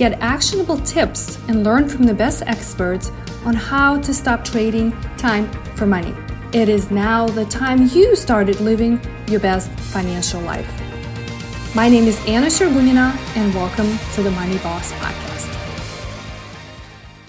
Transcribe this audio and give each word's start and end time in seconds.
Get 0.00 0.18
actionable 0.22 0.78
tips 0.78 1.36
and 1.48 1.62
learn 1.62 1.86
from 1.86 2.04
the 2.04 2.14
best 2.14 2.42
experts 2.46 3.12
on 3.44 3.52
how 3.52 4.00
to 4.00 4.14
stop 4.14 4.42
trading 4.42 4.92
time 5.18 5.52
for 5.76 5.84
money. 5.84 6.14
It 6.54 6.70
is 6.70 6.90
now 6.90 7.28
the 7.28 7.44
time 7.44 7.86
you 7.86 8.16
started 8.16 8.58
living 8.60 8.98
your 9.28 9.40
best 9.40 9.68
financial 9.92 10.40
life. 10.40 10.66
My 11.74 11.90
name 11.90 12.04
is 12.04 12.18
Anna 12.26 12.46
Shergunina, 12.46 13.14
and 13.36 13.54
welcome 13.54 13.98
to 14.14 14.22
the 14.22 14.30
Money 14.30 14.56
Boss 14.60 14.90
Podcast. 14.92 15.54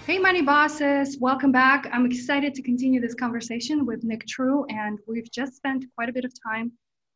Hey, 0.08 0.18
Money 0.18 0.42
Bosses, 0.42 1.18
welcome 1.20 1.52
back. 1.52 1.90
I'm 1.92 2.06
excited 2.06 2.54
to 2.54 2.62
continue 2.62 3.02
this 3.02 3.16
conversation 3.16 3.86
with 3.86 4.06
Nick 4.06 4.26
True, 4.28 4.66
and 4.70 4.98
we've 5.10 5.30
just 5.30 5.58
spent 5.58 5.84
quite 5.98 6.08
a 6.08 6.14
bit 6.14 6.24
of 6.24 6.32
time 6.42 6.72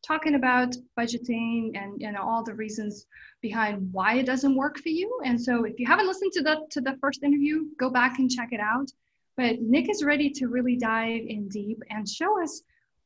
talking 0.06 0.36
about 0.36 0.76
budgeting 0.98 1.76
and 1.76 2.00
you 2.02 2.12
know 2.12 2.22
all 2.22 2.44
the 2.44 2.54
reasons 2.54 3.06
behind 3.42 3.92
why 3.92 4.16
it 4.16 4.26
doesn't 4.26 4.56
work 4.56 4.78
for 4.78 4.90
you. 4.90 5.20
And 5.26 5.42
so 5.42 5.64
if 5.64 5.80
you 5.80 5.88
haven't 5.88 6.08
listened 6.08 6.32
to 6.34 6.44
the 6.44 6.66
to 6.72 6.82
the 6.82 6.98
first 7.02 7.24
interview, 7.24 7.66
go 7.80 7.90
back 7.90 8.20
and 8.20 8.30
check 8.30 8.50
it 8.52 8.60
out. 8.60 8.90
But 9.38 9.62
Nick 9.62 9.90
is 9.90 10.04
ready 10.04 10.30
to 10.32 10.48
really 10.48 10.78
dive 10.78 11.24
in 11.28 11.50
deep 11.50 11.82
and 11.90 12.08
show 12.08 12.42
us 12.42 12.62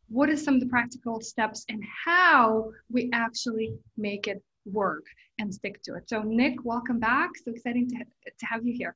what 0.09 0.29
are 0.29 0.37
some 0.37 0.55
of 0.55 0.59
the 0.59 0.67
practical 0.67 1.21
steps 1.21 1.65
and 1.69 1.83
how 2.05 2.71
we 2.91 3.09
actually 3.13 3.75
make 3.97 4.27
it 4.27 4.43
work 4.65 5.05
and 5.39 5.53
stick 5.53 5.81
to 5.83 5.95
it. 5.95 6.09
So 6.09 6.21
Nick, 6.21 6.63
welcome 6.63 6.99
back. 6.99 7.31
So 7.43 7.51
exciting 7.51 7.89
to, 7.89 7.97
to 7.97 8.45
have 8.45 8.65
you 8.65 8.73
here. 8.73 8.95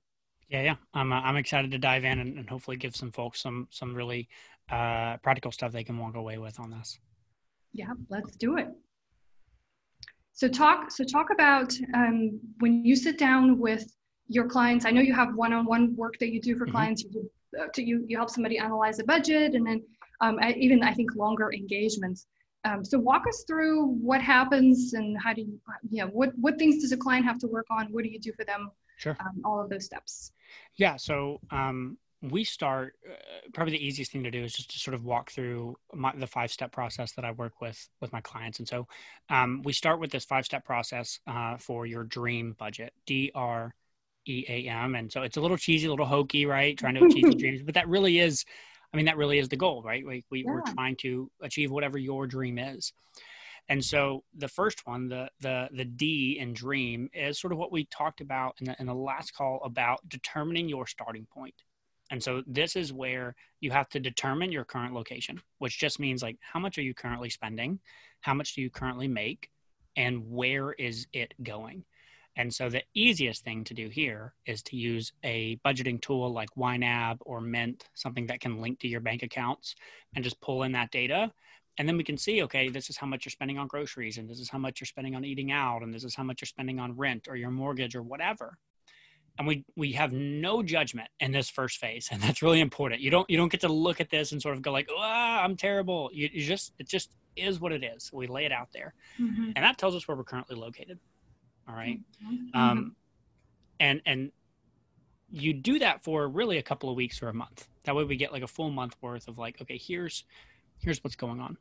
Yeah, 0.50 0.62
yeah, 0.62 0.76
I'm 0.94 1.12
uh, 1.12 1.22
I'm 1.22 1.38
excited 1.38 1.72
to 1.72 1.80
dive 1.80 2.04
in 2.04 2.20
and, 2.20 2.38
and, 2.38 2.50
hopefully 2.50 2.78
give 2.78 2.96
some 2.96 3.12
folks 3.12 3.42
some 3.42 3.68
some 3.72 3.96
really 3.96 4.28
uh, 4.70 5.18
practical 5.18 5.52
stuff 5.52 5.72
they 5.72 5.84
can 5.84 5.98
walk 5.98 6.16
away 6.16 6.38
with 6.38 6.60
on 6.60 6.70
this. 6.70 7.00
Yeah, 7.74 7.94
let's 8.10 8.36
do 8.36 8.58
it. 8.58 8.70
So 10.34 10.48
talk 10.48 10.92
so 10.92 11.04
talk 11.04 11.28
about 11.32 11.74
um, 11.94 12.40
when 12.60 12.86
you 12.86 12.96
sit 12.96 13.18
down 13.18 13.60
with 13.60 13.86
your 14.28 14.48
clients. 14.48 14.86
I 14.86 14.92
know 14.92 15.02
you 15.02 15.14
have 15.14 15.36
one-on-one 15.36 15.96
work 15.96 16.16
that 16.20 16.32
you 16.32 16.42
do 16.42 16.58
for 16.58 16.66
mm-hmm. 16.66 16.72
clients. 16.72 17.04
You 17.04 17.10
do 17.12 17.30
uh, 17.60 17.68
to 17.74 17.84
you 17.84 18.06
you 18.08 18.18
help 18.18 18.30
somebody 18.30 18.58
analyze 18.58 19.00
a 19.00 19.04
budget, 19.04 19.54
and 19.56 19.66
then 19.66 19.84
um, 20.22 20.40
even 20.56 20.84
I 20.84 20.94
think 20.94 21.16
longer 21.16 21.52
engagements. 21.54 22.28
Um, 22.66 22.84
so 22.86 22.98
walk 22.98 23.28
us 23.28 23.44
through 23.46 23.88
what 23.88 24.22
happens 24.22 24.94
and 24.94 25.18
how 25.22 25.34
do 25.34 25.42
you, 25.42 25.60
you 25.90 26.04
know, 26.04 26.10
what 26.12 26.32
what 26.40 26.58
things 26.58 26.82
does 26.82 26.94
a 26.94 26.98
client 26.98 27.26
have 27.26 27.38
to 27.40 27.48
work 27.48 27.66
on? 27.70 27.88
What 27.92 28.04
do 28.04 28.10
you 28.10 28.20
do 28.20 28.32
for 28.34 28.46
them? 28.46 28.72
Sure. 28.98 29.18
Um, 29.20 29.42
all 29.44 29.62
of 29.62 29.70
those 29.70 29.86
steps. 29.86 30.32
Yeah. 30.78 30.96
So 30.96 31.40
um, 31.52 31.98
we 32.24 32.46
start 32.46 32.96
uh, 33.08 33.14
probably 33.54 33.74
the 33.74 33.86
easiest 33.86 34.12
thing 34.12 34.24
to 34.24 34.32
do 34.32 34.44
is 34.44 34.54
just 34.54 34.72
to 34.72 34.80
sort 34.80 34.96
of 34.96 35.04
walk 35.04 35.30
through 35.32 35.76
my, 35.94 36.14
the 36.16 36.26
five 36.26 36.52
step 36.52 36.72
process 36.72 37.12
that 37.14 37.26
I 37.26 37.32
work 37.32 37.60
with 37.60 37.90
with 38.00 38.14
my 38.14 38.22
clients. 38.22 38.60
And 38.60 38.68
so 38.68 38.88
um, 39.30 39.62
we 39.64 39.74
start 39.74 40.00
with 40.00 40.12
this 40.12 40.24
five 40.24 40.46
step 40.46 40.64
process 40.64 41.20
uh, 41.28 41.58
for 41.58 41.86
your 41.86 42.06
dream 42.06 42.56
budget, 42.58 42.94
D 43.06 43.32
R 43.36 43.76
E 44.26 44.46
A 44.48 44.70
M. 44.70 44.96
And 44.96 45.12
so 45.12 45.22
it's 45.24 45.36
a 45.36 45.42
little 45.42 45.58
cheesy, 45.58 45.88
a 45.88 45.90
little 45.90 46.06
hokey, 46.06 46.46
right? 46.46 46.78
Trying 46.78 46.96
to 46.96 47.06
achieve 47.06 47.24
your 47.24 47.34
dreams, 47.38 47.62
but 47.62 47.74
that 47.76 47.90
really 47.90 48.20
is, 48.20 48.46
I 48.94 48.98
mean, 48.98 49.08
that 49.08 49.18
really 49.18 49.38
is 49.38 49.50
the 49.50 49.58
goal, 49.58 49.84
right? 49.84 50.06
We, 50.06 50.24
we, 50.32 50.46
yeah. 50.46 50.52
We're 50.52 50.62
trying 50.62 50.96
to 51.02 51.30
achieve 51.42 51.72
whatever 51.72 51.98
your 51.98 52.26
dream 52.26 52.58
is. 52.58 52.94
And 53.70 53.84
so 53.84 54.24
the 54.36 54.50
first 54.50 54.86
one, 54.86 55.08
the 55.08 55.30
the 55.40 55.70
the 55.74 55.86
D 55.86 56.38
in 56.40 56.54
dream, 56.54 57.10
is 57.14 57.40
sort 57.40 57.54
of 57.54 57.60
what 57.60 57.72
we 57.72 57.86
talked 57.86 58.22
about 58.22 58.56
in 58.60 58.68
the, 58.68 58.76
in 58.80 58.88
the 58.88 58.96
last 58.96 59.34
call 59.34 59.62
about 59.64 60.08
determining 60.08 60.68
your 60.68 60.86
starting 60.86 61.26
point. 61.34 61.56
And 62.14 62.22
so 62.22 62.44
this 62.46 62.76
is 62.76 62.94
where 62.94 63.34
you 63.60 63.72
have 63.72 63.90
to 63.90 64.00
determine 64.00 64.52
your 64.52 64.66
current 64.66 64.94
location, 64.94 65.42
which 65.58 65.80
just 65.80 66.00
means 66.00 66.22
like 66.22 66.38
how 66.42 66.60
much 66.60 66.78
are 66.78 66.84
you 66.84 66.94
currently 66.94 67.32
spending? 67.32 67.80
How 68.22 68.36
much 68.36 68.54
do 68.54 68.62
you 68.62 68.70
currently 68.70 69.08
make? 69.08 69.50
And 69.96 70.30
where 70.30 70.74
is 70.74 71.08
it 71.12 71.34
going? 71.42 71.86
And 72.36 72.54
so 72.54 72.70
the 72.70 72.84
easiest 72.94 73.44
thing 73.44 73.64
to 73.64 73.74
do 73.74 73.90
here 73.90 74.36
is 74.46 74.62
to 74.64 74.76
use 74.76 75.12
a 75.24 75.56
budgeting 75.66 76.00
tool 76.00 76.32
like 76.32 76.50
YNAB 76.56 77.18
or 77.22 77.42
Mint, 77.42 77.90
something 77.96 78.28
that 78.28 78.42
can 78.42 78.62
link 78.62 78.80
to 78.82 78.88
your 78.88 79.02
bank 79.02 79.24
accounts 79.24 79.74
and 80.16 80.24
just 80.24 80.40
pull 80.40 80.62
in 80.62 80.72
that 80.74 80.92
data. 80.92 81.32
And 81.80 81.88
then 81.88 81.98
we 81.98 82.04
can 82.04 82.18
see, 82.20 82.44
okay, 82.44 82.70
this 82.70 82.92
is 82.92 82.98
how 82.98 83.08
much 83.08 83.26
you're 83.26 83.32
spending 83.32 83.58
on 83.58 83.66
groceries, 83.66 84.20
and 84.20 84.30
this 84.30 84.40
is 84.40 84.52
how 84.52 84.60
much 84.60 84.80
you're 84.80 84.86
spending 84.86 85.16
on 85.16 85.26
eating 85.26 85.52
out, 85.52 85.82
and 85.82 85.92
this 85.92 86.04
is 86.04 86.14
how 86.14 86.24
much 86.24 86.42
you're 86.42 86.46
spending 86.46 86.80
on 86.80 86.96
rent 86.96 87.28
or 87.28 87.36
your 87.36 87.50
mortgage 87.50 87.96
or 87.96 88.04
whatever 88.04 88.60
and 89.38 89.48
we 89.48 89.66
we 89.76 89.94
have 89.94 90.12
no 90.12 90.62
judgment 90.62 91.10
in 91.20 91.32
this 91.32 91.50
first 91.50 91.80
phase 91.80 92.10
and 92.12 92.22
that's 92.22 92.42
really 92.42 92.60
important. 92.60 93.02
You 93.02 93.10
don't 93.10 93.30
you 93.30 93.38
don't 93.38 93.52
get 93.52 93.62
to 93.62 93.68
look 93.68 94.00
at 94.00 94.10
this 94.10 94.32
and 94.32 94.42
sort 94.42 94.56
of 94.56 94.62
go 94.62 94.72
like 94.72 94.90
oh 94.92 95.00
i'm 95.00 95.56
terrible. 95.56 96.10
You, 96.14 96.30
you 96.32 96.44
just 96.44 96.74
it 96.80 96.88
just 96.88 97.12
is 97.36 97.60
what 97.60 97.72
it 97.72 97.84
is. 97.84 98.12
We 98.14 98.28
lay 98.28 98.46
it 98.46 98.52
out 98.52 98.70
there. 98.74 98.94
Mm-hmm. 99.20 99.52
and 99.56 99.64
that 99.64 99.78
tells 99.78 99.96
us 99.96 100.08
where 100.08 100.16
we're 100.16 100.24
currently 100.24 100.56
located. 100.56 101.00
All 101.68 101.76
right? 101.76 102.00
mm-hmm. 102.24 102.60
um 102.60 102.96
and 103.80 104.02
and 104.06 104.32
you 105.30 105.54
do 105.54 105.80
that 105.80 106.04
for 106.04 106.28
really 106.28 106.60
a 106.60 106.64
couple 106.64 106.90
of 106.90 106.96
weeks 106.96 107.24
or 107.24 107.30
a 107.30 107.34
month. 107.34 107.68
That 107.86 107.96
way 107.96 108.04
we 108.04 108.18
get 108.18 108.32
like 108.32 108.44
a 108.44 108.48
full 108.48 108.70
month 108.70 108.96
worth 109.02 109.28
of 109.28 109.38
like 109.40 109.62
okay 109.62 109.78
here's 109.78 110.26
here's 110.78 111.04
what's 111.04 111.16
going 111.16 111.40
on. 111.40 111.58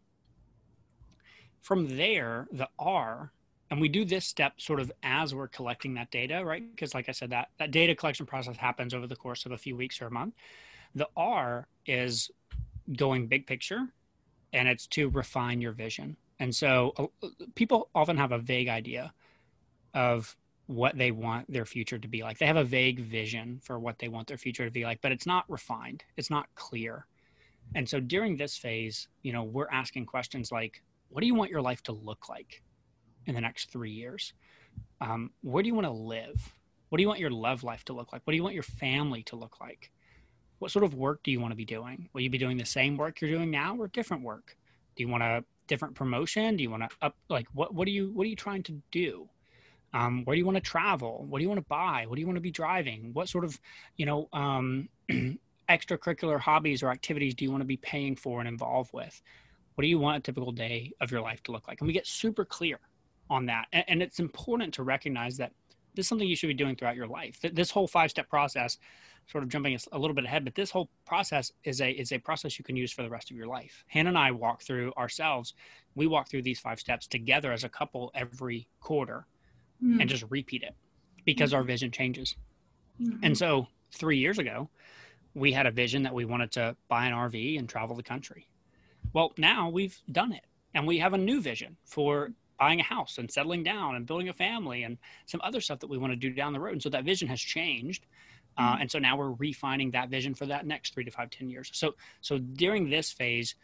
From 1.63 1.97
there 1.97 2.49
the 2.53 2.69
r 2.79 3.33
and 3.73 3.81
we 3.81 3.89
do 3.89 4.05
this 4.05 4.27
step 4.27 4.61
sort 4.61 4.81
of 4.81 4.93
as 5.03 5.35
we're 5.35 5.49
collecting 5.49 5.95
that 5.95 6.11
data 6.11 6.45
right? 6.45 6.63
Because 6.71 6.95
like 6.95 7.09
i 7.09 7.13
said 7.13 7.31
that 7.31 7.49
that 7.59 7.71
data 7.71 7.95
collection 7.95 8.27
process 8.27 8.57
happens 8.57 8.93
over 8.93 9.07
the 9.07 9.17
course 9.17 9.47
of 9.47 9.53
a 9.53 9.57
few 9.57 9.75
weeks 9.75 10.01
or 10.03 10.09
a 10.09 10.11
month. 10.11 10.35
The 10.95 11.09
r 11.17 11.67
is 11.87 12.31
going 12.95 13.29
big 13.29 13.47
picture 13.47 13.89
and 14.53 14.69
it's 14.69 14.87
to 14.89 15.09
refine 15.09 15.63
your 15.63 15.73
vision. 15.73 16.19
And 16.39 16.55
so 16.55 16.93
uh, 16.99 17.29
people 17.55 17.89
often 17.95 18.19
have 18.19 18.33
a 18.33 18.39
vague 18.39 18.69
idea 18.69 19.15
of 19.95 20.37
what 20.67 20.99
they 20.99 21.11
want 21.11 21.51
their 21.51 21.65
future 21.65 21.99
to 21.99 22.09
be 22.09 22.23
like. 22.23 22.39
They 22.39 22.47
have 22.47 22.57
a 22.57 22.65
vague 22.65 23.01
vision 23.01 23.59
for 23.63 23.79
what 23.79 23.99
they 23.99 24.09
want 24.09 24.29
their 24.29 24.37
future 24.37 24.67
to 24.67 24.71
be 24.71 24.85
like 24.85 25.01
but 25.01 25.13
it's 25.13 25.27
not 25.27 25.47
refined. 25.49 26.05
It's 26.19 26.29
not 26.29 26.47
clear. 26.57 27.07
And 27.75 27.89
so 27.89 28.01
during 28.01 28.37
this 28.37 28.55
phase 28.55 29.09
you 29.23 29.33
know 29.33 29.45
we're 29.45 29.71
asking 29.71 30.05
questions 30.05 30.53
like 30.53 30.83
what 31.09 31.23
do 31.23 31.27
you 31.27 31.35
want 31.35 31.51
your 31.51 31.63
life 31.63 31.83
to 31.85 31.93
look 31.93 32.29
like 32.29 32.61
in 33.27 33.35
the 33.35 33.41
next 33.41 33.71
three 33.71 33.91
years? 33.91 34.33
Um, 35.01 35.31
where 35.43 35.63
do 35.63 35.69
you 35.69 35.75
want 35.75 35.87
to 35.87 35.93
live? 35.93 36.55
What 36.89 36.99
do 36.99 37.03
you 37.03 37.09
want 37.09 37.21
your 37.21 37.31
love 37.31 37.65
life 37.65 37.85
to 37.87 37.93
look 37.93 38.13
like? 38.13 38.23
What 38.25 38.33
do 38.33 38.37
you 38.37 38.43
want 38.43 38.55
your 38.55 38.63
family 38.63 39.23
to 39.25 39.37
look 39.37 39.61
like? 39.61 39.91
What 40.59 40.71
sort 40.71 40.85
of 40.85 40.95
work 40.95 41.23
do 41.23 41.31
you 41.31 41.41
want 41.41 41.53
to 41.53 41.57
be 41.57 41.65
doing? 41.65 42.09
Will 42.13 42.21
you 42.21 42.31
be 42.31 42.39
doing 42.39 42.57
the 42.57 42.65
same 42.65 42.97
work 42.97 43.21
you're 43.21 43.31
doing 43.31 43.51
now 43.51 43.77
or 43.77 43.89
different 43.89 44.23
work? 44.23 44.57
Do 44.95 45.03
you 45.03 45.09
want 45.09 45.23
a 45.23 45.45
different 45.67 45.95
promotion? 45.95 46.57
Do 46.57 46.63
you 46.63 46.71
want 46.71 46.83
to 46.83 46.97
up 47.01 47.17
like 47.29 47.47
what 47.53 47.75
what 47.75 47.89
are 47.89 47.91
you 47.91 48.13
what 48.13 48.25
are 48.25 48.29
you 48.29 48.37
trying 48.37 48.63
to 48.65 48.81
do? 48.91 49.29
Um, 49.95 50.25
where 50.25 50.35
do 50.35 50.39
you 50.39 50.47
want 50.47 50.57
to 50.57 50.63
travel? 50.63 51.25
What 51.29 51.39
do 51.39 51.43
you 51.43 51.49
want 51.49 51.61
to 51.61 51.67
buy? 51.69 52.05
What 52.07 52.17
do 52.17 52.21
you 52.21 52.27
want 52.27 52.37
to 52.37 52.43
be 52.43 52.51
driving? 52.51 53.11
What 53.13 53.29
sort 53.29 53.45
of, 53.45 53.61
you 53.97 54.07
know, 54.07 54.29
um, 54.33 54.89
extracurricular 55.69 56.39
hobbies 56.41 56.83
or 56.83 56.91
activities 56.91 57.35
do 57.35 57.45
you 57.45 57.51
want 57.51 57.61
to 57.61 57.67
be 57.67 57.77
paying 57.77 58.17
for 58.17 58.41
and 58.41 58.49
involved 58.49 58.93
with? 58.93 59.21
What 59.75 59.83
do 59.83 59.89
you 59.89 59.99
want 59.99 60.19
a 60.19 60.21
typical 60.21 60.53
day 60.53 60.93
of 61.01 61.11
your 61.11 61.21
life 61.21 61.43
to 61.45 61.53
look 61.53 61.69
like? 61.69 61.81
And 61.81 61.87
we 61.87 61.93
get 61.93 62.07
super 62.07 62.45
clear 62.45 62.79
on 63.33 63.47
that. 63.47 63.67
And, 63.73 63.85
and 63.89 64.03
it's 64.03 64.21
important 64.21 64.75
to 64.75 64.83
recognize 64.83 65.37
that 65.39 65.53
this 65.95 66.05
is 66.05 66.09
something 66.09 66.29
you 66.29 66.37
should 66.37 66.49
be 66.49 66.55
doing 66.55 66.77
throughout 66.77 66.97
your 66.97 67.07
life. 67.07 67.39
This 67.53 67.71
whole 67.71 67.87
five 67.87 68.11
step 68.11 68.29
process, 68.29 68.79
sort 69.27 69.45
of 69.45 69.51
jumping 69.51 69.79
a 69.93 69.99
little 69.99 70.15
bit 70.15 70.25
ahead, 70.25 70.45
but 70.45 70.55
this 70.55 70.71
whole 70.71 70.89
process 71.07 71.53
is 71.65 71.81
a 71.81 71.91
is 71.91 72.13
a 72.13 72.19
process 72.19 72.59
you 72.59 72.65
can 72.65 72.77
use 72.77 72.93
for 72.93 73.03
the 73.03 73.11
rest 73.11 73.31
of 73.31 73.37
your 73.37 73.47
life. 73.47 73.85
Hannah 73.89 74.11
and 74.11 74.19
I 74.19 74.31
walk 74.31 74.63
through 74.63 74.93
ourselves. 74.97 75.55
We 75.95 76.07
walk 76.07 76.29
through 76.29 76.43
these 76.43 76.61
five 76.61 76.81
steps 76.81 77.07
together 77.07 77.53
as 77.53 77.65
a 77.65 77.69
couple 77.69 78.11
every 78.15 78.69
quarter, 78.81 79.27
mm-hmm. 79.83 80.01
and 80.01 80.09
just 80.09 80.25
repeat 80.31 80.63
it 80.63 80.75
because 81.25 81.51
mm-hmm. 81.51 81.59
our 81.59 81.65
vision 81.65 81.91
changes. 81.91 82.37
Mm-hmm. 83.01 83.25
And 83.25 83.39
so 83.39 83.67
three 83.93 84.19
years 84.19 84.39
ago, 84.39 84.71
we 85.35 85.53
had 85.53 85.67
a 85.67 85.71
vision 85.71 86.03
that 86.05 86.15
we 86.15 86.25
wanted 86.25 86.53
to 86.53 86.77
buy 86.89 87.07
an 87.07 87.13
RV 87.13 87.59
and 87.59 87.69
travel 87.69 87.97
the 87.97 88.03
country. 88.03 88.49
Well, 89.13 89.33
now 89.37 89.69
we've 89.69 89.99
done 90.11 90.33
it, 90.33 90.45
and 90.75 90.87
we 90.87 90.99
have 90.99 91.13
a 91.13 91.19
new 91.19 91.41
vision 91.41 91.77
for 91.85 92.33
buying 92.63 92.79
a 92.79 92.85
house 92.85 93.19
and 93.19 93.29
settling 93.29 93.65
down 93.65 93.97
and 93.97 94.07
building 94.07 94.29
a 94.29 94.33
family 94.33 94.85
and 94.85 94.97
some 95.27 95.41
other 95.43 95.61
stuff 95.61 95.81
that 95.81 95.91
we 95.91 95.99
want 95.99 96.13
to 96.13 96.17
do 96.17 96.31
down 96.31 96.53
the 96.53 96.61
road. 96.61 96.75
And 96.75 96.83
so 96.83 96.91
that 96.91 97.03
vision 97.05 97.27
has 97.27 97.41
changed. 97.41 98.07
Uh, 98.57 98.75
mm-hmm. 98.75 98.83
and 98.83 98.91
so 98.91 99.01
now 99.01 99.17
we're 99.17 99.33
refining 99.33 99.91
that 99.91 100.11
vision 100.11 100.33
for 100.33 100.47
that 100.47 100.65
next 100.65 100.95
three 100.95 101.03
to 101.03 101.11
five, 101.11 101.29
ten 101.31 101.51
years. 101.51 101.71
So, 101.75 101.97
so 102.21 102.39
during 102.39 102.89
this 102.89 103.11
phase, 103.11 103.57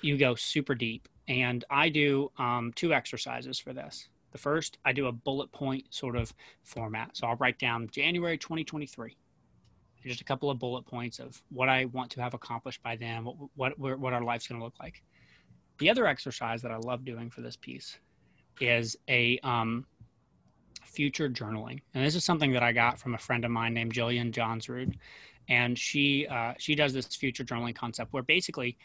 you 0.00 0.16
go 0.16 0.34
super 0.34 0.74
deep. 0.74 1.10
And 1.28 1.62
I 1.68 1.90
do 1.90 2.32
um, 2.38 2.72
two 2.74 2.94
exercises 2.94 3.58
for 3.58 3.74
this. 3.74 4.08
The 4.30 4.38
first, 4.38 4.78
I 4.82 4.94
do 4.94 5.08
a 5.08 5.12
bullet 5.12 5.52
point 5.52 5.84
sort 5.90 6.16
of 6.16 6.32
format. 6.62 7.14
So 7.18 7.26
I'll 7.26 7.36
write 7.36 7.58
down 7.58 7.90
January 7.92 8.38
2023. 8.38 9.14
just 10.06 10.22
a 10.22 10.24
couple 10.24 10.48
of 10.50 10.58
bullet 10.58 10.86
points 10.86 11.18
of 11.18 11.42
what 11.50 11.68
I 11.68 11.84
want 11.84 12.12
to 12.12 12.22
have 12.22 12.32
accomplished 12.32 12.82
by 12.82 12.96
then, 12.96 13.24
what 13.24 13.78
what 13.78 13.98
what 14.00 14.14
our 14.14 14.24
life's 14.24 14.46
going 14.48 14.58
to 14.58 14.64
look 14.64 14.80
like. 14.80 15.02
The 15.78 15.90
other 15.90 16.06
exercise 16.06 16.62
that 16.62 16.70
I 16.70 16.78
love 16.78 17.04
doing 17.04 17.28
for 17.28 17.42
this 17.42 17.56
piece 17.56 17.98
is 18.60 18.96
a 19.08 19.38
um, 19.42 19.86
future 20.84 21.28
journaling, 21.28 21.80
and 21.94 22.04
this 22.04 22.14
is 22.14 22.24
something 22.24 22.52
that 22.52 22.62
I 22.62 22.72
got 22.72 22.98
from 22.98 23.14
a 23.14 23.18
friend 23.18 23.44
of 23.44 23.50
mine 23.50 23.74
named 23.74 23.92
Jillian 23.92 24.32
Johnsrud, 24.32 24.94
and 25.48 25.78
she 25.78 26.26
uh, 26.26 26.54
she 26.58 26.74
does 26.74 26.92
this 26.92 27.06
future 27.14 27.44
journaling 27.44 27.74
concept 27.74 28.12
where 28.12 28.22
basically 28.22 28.76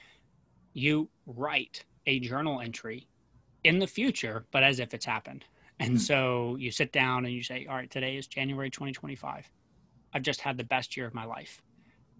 you 0.73 1.09
write 1.25 1.83
a 2.05 2.19
journal 2.19 2.61
entry 2.61 3.07
in 3.63 3.79
the 3.79 3.87
future, 3.87 4.45
but 4.51 4.63
as 4.63 4.79
if 4.79 4.93
it's 4.93 5.05
happened. 5.05 5.43
And 5.79 5.91
mm-hmm. 5.91 5.97
so 5.97 6.55
you 6.59 6.71
sit 6.71 6.91
down 6.91 7.25
and 7.25 7.33
you 7.33 7.43
say, 7.43 7.67
all 7.69 7.75
right, 7.75 7.89
today 7.89 8.17
is 8.17 8.27
January 8.27 8.69
2025. 8.69 9.49
I've 10.13 10.21
just 10.21 10.41
had 10.41 10.57
the 10.57 10.63
best 10.63 10.95
year 10.97 11.05
of 11.05 11.13
my 11.13 11.25
life. 11.25 11.61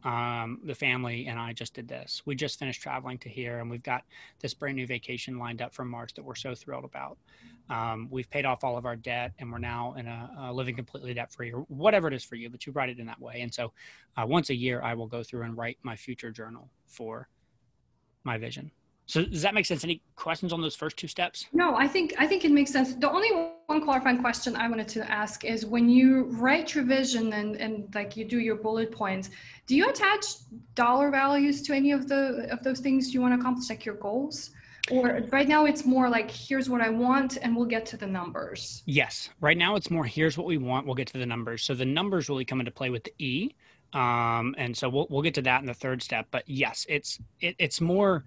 Um, 0.04 0.60
the 0.64 0.76
family 0.76 1.26
and 1.28 1.40
I 1.40 1.54
just 1.54 1.74
did 1.74 1.88
this. 1.88 2.22
We 2.26 2.36
just 2.36 2.60
finished 2.60 2.82
traveling 2.82 3.18
to 3.20 3.30
here, 3.30 3.60
and 3.60 3.70
we've 3.70 3.84
got 3.84 4.04
this 4.40 4.54
brand 4.54 4.78
new 4.78 4.86
vacation 4.86 5.40
lined 5.40 5.62
up 5.62 5.74
for 5.74 5.84
March 5.84 6.14
that 6.14 6.24
we're 6.24 6.36
so 6.36 6.54
thrilled 6.54 6.86
about. 6.86 7.18
Um, 7.70 8.08
we've 8.12 8.30
paid 8.30 8.46
off 8.46 8.64
all 8.64 8.78
of 8.78 8.86
our 8.86 8.96
debt, 8.96 9.34
and 9.40 9.52
we're 9.52 9.58
now 9.58 9.96
in 9.98 10.08
a, 10.08 10.30
a 10.40 10.54
living 10.54 10.76
completely 10.76 11.14
debt 11.14 11.34
free, 11.34 11.52
or 11.52 11.62
whatever 11.62 12.08
it 12.08 12.14
is 12.14 12.24
for 12.24 12.36
you. 12.36 12.50
But 12.50 12.66
you 12.66 12.72
write 12.74 12.90
it 12.90 13.00
in 13.00 13.08
that 13.08 13.20
way, 13.20 13.42
and 13.42 13.54
so 13.54 13.74
uh, 14.16 14.26
once 14.26 14.50
a 14.52 14.56
year, 14.56 14.82
I 14.82 14.94
will 14.94 15.08
go 15.08 15.24
through 15.24 15.44
and 15.44 15.58
write 15.58 15.78
my 15.82 15.96
future 15.96 16.32
journal 16.32 16.70
for 16.86 17.28
my 18.24 18.38
vision. 18.38 18.72
So 19.08 19.26
does 19.26 19.42
that 19.42 19.54
make 19.54 19.66
sense? 19.66 19.84
Any 19.84 20.02
questions 20.16 20.54
on 20.54 20.62
those 20.62 20.76
first 20.76 20.98
two 20.98 21.08
steps? 21.08 21.48
No, 21.54 21.76
I 21.76 21.88
think 21.88 22.14
I 22.20 22.28
think 22.28 22.46
it 22.46 22.52
makes 22.52 22.72
sense. 22.72 22.94
The 22.94 23.10
only 23.10 23.32
one 23.68 23.82
clarifying 23.82 24.20
question 24.20 24.56
I 24.56 24.70
wanted 24.70 24.88
to 24.90 25.12
ask 25.12 25.44
is 25.44 25.66
when 25.66 25.90
you 25.90 26.24
write 26.32 26.74
your 26.74 26.86
vision 26.86 27.34
and, 27.34 27.58
and 27.58 27.94
like 27.94 28.16
you 28.16 28.24
do 28.24 28.40
your 28.40 28.56
bullet 28.56 28.94
points, 28.94 29.30
do 29.66 29.76
you 29.76 29.90
attach 29.90 30.26
dollar 30.74 31.12
values 31.12 31.62
to 31.64 31.74
any 31.74 31.92
of 31.92 32.08
the 32.08 32.48
of 32.50 32.64
those 32.64 32.80
things 32.80 33.14
you 33.14 33.22
want 33.22 33.34
to 33.34 33.40
accomplish, 33.40 33.70
like 33.70 33.86
your 33.86 33.96
goals? 33.96 34.52
Or 34.90 35.22
right 35.34 35.50
now 35.50 35.66
it's 35.66 35.86
more 35.86 36.10
like 36.10 36.32
here's 36.32 36.70
what 36.70 36.80
I 36.80 36.88
want 36.88 37.38
and 37.42 37.54
we'll 37.54 37.66
get 37.66 37.86
to 37.88 37.98
the 37.98 38.08
numbers. 38.08 38.84
Yes. 38.86 39.30
Right 39.42 39.58
now 39.58 39.76
it's 39.76 39.92
more 39.92 40.06
here's 40.06 40.38
what 40.38 40.48
we 40.48 40.58
want, 40.58 40.86
we'll 40.86 40.96
get 40.96 41.08
to 41.08 41.18
the 41.18 41.26
numbers. 41.26 41.64
So 41.64 41.74
the 41.74 41.86
numbers 41.86 42.30
really 42.30 42.46
come 42.46 42.62
into 42.62 42.72
play 42.72 42.90
with 42.90 43.04
the 43.04 43.14
E. 43.20 43.54
Um, 43.92 44.56
and 44.58 44.78
so 44.78 44.88
we'll 44.88 45.08
we'll 45.10 45.22
get 45.22 45.34
to 45.34 45.42
that 45.42 45.60
in 45.60 45.66
the 45.66 45.74
third 45.74 46.02
step. 46.02 46.28
But 46.32 46.44
yes, 46.48 46.86
it's 46.88 47.20
it, 47.42 47.58
it's 47.60 47.82
more 47.82 48.24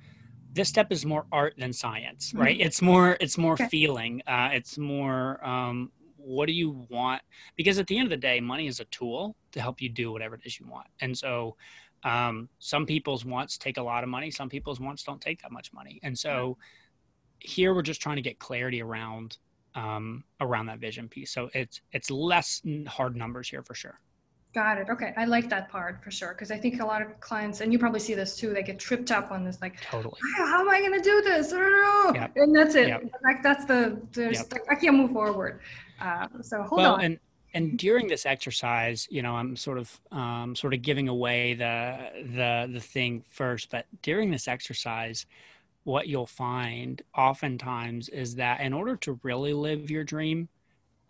this 0.52 0.69
step 0.69 0.91
is 0.91 1.06
more 1.06 1.26
art 1.31 1.55
than 1.58 1.73
science 1.73 2.32
right? 2.35 2.56
Mm-hmm. 2.56 2.67
it's 2.67 2.82
more 2.82 3.17
it's 3.20 3.38
more 3.38 3.55
okay. 3.55 3.69
feeling 3.69 4.23
uh, 4.26 4.50
it's 4.52 4.79
more 4.79 5.44
um, 5.47 5.91
what 6.17 6.47
do 6.47 6.52
you 6.52 6.87
want? 6.88 7.23
Because 7.56 7.79
at 7.79 7.87
the 7.87 7.97
end 7.97 8.06
of 8.06 8.11
the 8.11 8.17
day 8.17 8.41
money 8.41 8.67
is 8.67 8.81
a 8.81 8.85
tool 8.87 9.37
to 9.52 9.61
help 9.61 9.81
you 9.81 9.88
do 9.88 10.12
whatever 10.12 10.35
it 10.35 10.43
is 10.44 10.61
you 10.61 10.67
want. 10.67 10.87
And 11.00 11.17
so 11.17 11.56
um, 12.05 12.49
some 12.58 12.87
people's 12.87 13.25
wants 13.25 13.58
take 13.58 13.76
a 13.76 13.82
lot 13.82 14.02
of 14.02 14.08
money 14.08 14.31
some 14.31 14.49
people's 14.49 14.81
wants 14.81 15.02
don't 15.02 15.20
take 15.20 15.43
that 15.43 15.52
much 15.52 15.73
money. 15.73 16.00
And 16.02 16.19
so 16.19 16.56
here 17.41 17.75
we're 17.75 17.82
just 17.82 18.00
trying 18.00 18.17
to 18.17 18.23
get 18.23 18.38
clarity 18.38 18.82
around 18.82 19.38
um, 19.75 20.25
around 20.41 20.67
that 20.67 20.79
vision 20.79 21.08
piece. 21.08 21.32
So 21.32 21.50
it's 21.55 21.81
it's 21.93 22.11
less 22.11 22.62
hard 22.87 23.17
numbers 23.17 23.49
here 23.49 23.62
for 23.62 23.75
sure 23.75 24.00
Got 24.52 24.79
it. 24.79 24.88
Okay. 24.91 25.14
I 25.17 25.26
like 25.26 25.49
that 25.50 25.69
part 25.69 26.02
for 26.02 26.11
sure. 26.11 26.35
Cause 26.35 26.50
I 26.50 26.58
think 26.58 26.81
a 26.81 26.85
lot 26.85 27.02
of 27.02 27.20
clients, 27.20 27.61
and 27.61 27.73
you 27.73 27.79
probably 27.79 28.00
see 28.00 28.14
this 28.14 28.37
too, 28.37 28.52
they 28.52 28.64
get 28.64 28.81
tripped 28.81 29.12
up 29.12 29.31
on 29.31 29.44
this, 29.44 29.61
like, 29.62 29.81
totally. 29.81 30.19
How 30.38 30.61
am 30.61 30.69
I 30.69 30.81
going 30.81 30.93
to 30.93 31.00
do 31.00 31.23
this? 31.23 31.52
Yep. 31.52 32.32
And 32.35 32.56
that's 32.56 32.75
it. 32.75 32.88
Yep. 32.88 33.12
Like, 33.23 33.44
that's 33.44 33.64
the, 33.64 34.00
yep. 34.17 34.52
like, 34.52 34.62
I 34.69 34.75
can't 34.75 34.97
move 34.97 35.12
forward. 35.12 35.61
Uh, 36.00 36.26
so 36.43 36.62
hold 36.62 36.81
well, 36.81 36.94
on. 36.94 37.00
And, 37.02 37.19
and 37.55 37.79
during 37.79 38.08
this 38.08 38.26
exercise, 38.26 39.06
you 39.08 39.23
know, 39.23 39.37
I'm 39.37 39.55
sort 39.55 39.79
of, 39.79 40.00
um, 40.11 40.56
sort 40.56 40.75
of 40.75 40.82
giving 40.82 41.06
away 41.06 41.55
the, 41.55 42.11
the, 42.35 42.70
the 42.73 42.81
thing 42.81 43.23
first, 43.31 43.70
but 43.70 43.87
during 44.02 44.32
this 44.32 44.49
exercise, 44.49 45.26
what 45.85 46.08
you'll 46.08 46.26
find 46.26 47.02
oftentimes 47.17 48.08
is 48.08 48.35
that 48.35 48.61
in 48.61 48.73
order 48.73 48.97
to 48.97 49.19
really 49.23 49.52
live 49.52 49.91
your 49.91 50.05
dream, 50.05 50.49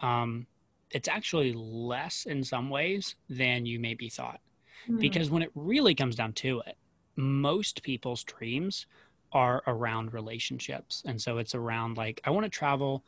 um, 0.01 0.47
it's 0.91 1.09
actually 1.09 1.53
less 1.53 2.27
in 2.27 2.43
some 2.43 2.71
ways 2.71 3.17
than 3.29 3.67
you 3.67 3.79
maybe 3.79 4.09
thought. 4.09 4.41
Mm-hmm. 4.85 4.99
Because 4.99 5.31
when 5.31 5.43
it 5.43 5.51
really 5.55 5.95
comes 5.95 6.17
down 6.17 6.33
to 6.35 6.63
it, 6.67 6.77
most 7.17 7.83
people's 7.83 8.25
dreams 8.25 8.87
are 9.33 9.63
around 9.67 10.13
relationships. 10.13 11.03
And 11.07 11.21
so 11.21 11.39
it's 11.39 11.55
around 11.55 11.97
like, 11.97 12.21
I 12.25 12.31
want 12.31 12.45
to 12.45 12.51
travel, 12.51 13.05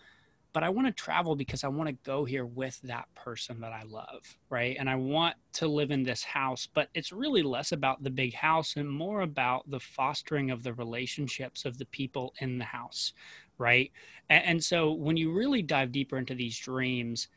but 0.53 0.63
I 0.63 0.69
want 0.69 0.87
to 0.87 0.93
travel 0.93 1.35
because 1.35 1.65
I 1.65 1.69
want 1.69 1.89
to 1.89 1.97
go 2.05 2.25
here 2.25 2.45
with 2.45 2.81
that 2.83 3.13
person 3.15 3.61
that 3.63 3.73
I 3.73 3.83
love. 3.85 4.37
Right. 4.51 4.77
And 4.79 4.89
I 4.89 4.97
want 4.97 5.35
to 5.55 5.67
live 5.67 5.91
in 5.91 6.03
this 6.03 6.23
house, 6.23 6.69
but 6.73 6.89
it's 6.95 7.11
really 7.11 7.43
less 7.43 7.73
about 7.73 8.05
the 8.05 8.11
big 8.11 8.35
house 8.35 8.77
and 8.77 8.89
more 8.89 9.23
about 9.23 9.69
the 9.71 9.81
fostering 9.81 10.51
of 10.51 10.63
the 10.63 10.75
relationships 10.75 11.65
of 11.65 11.79
the 11.79 11.87
people 11.87 12.35
in 12.39 12.59
the 12.59 12.65
house. 12.67 13.15
Right. 13.59 13.91
And 14.29 14.63
so 14.63 14.93
when 14.93 15.17
you 15.17 15.33
really 15.33 15.63
dive 15.63 15.91
deeper 15.91 16.19
into 16.19 16.35
these 16.35 16.59
dreams, 16.59 17.29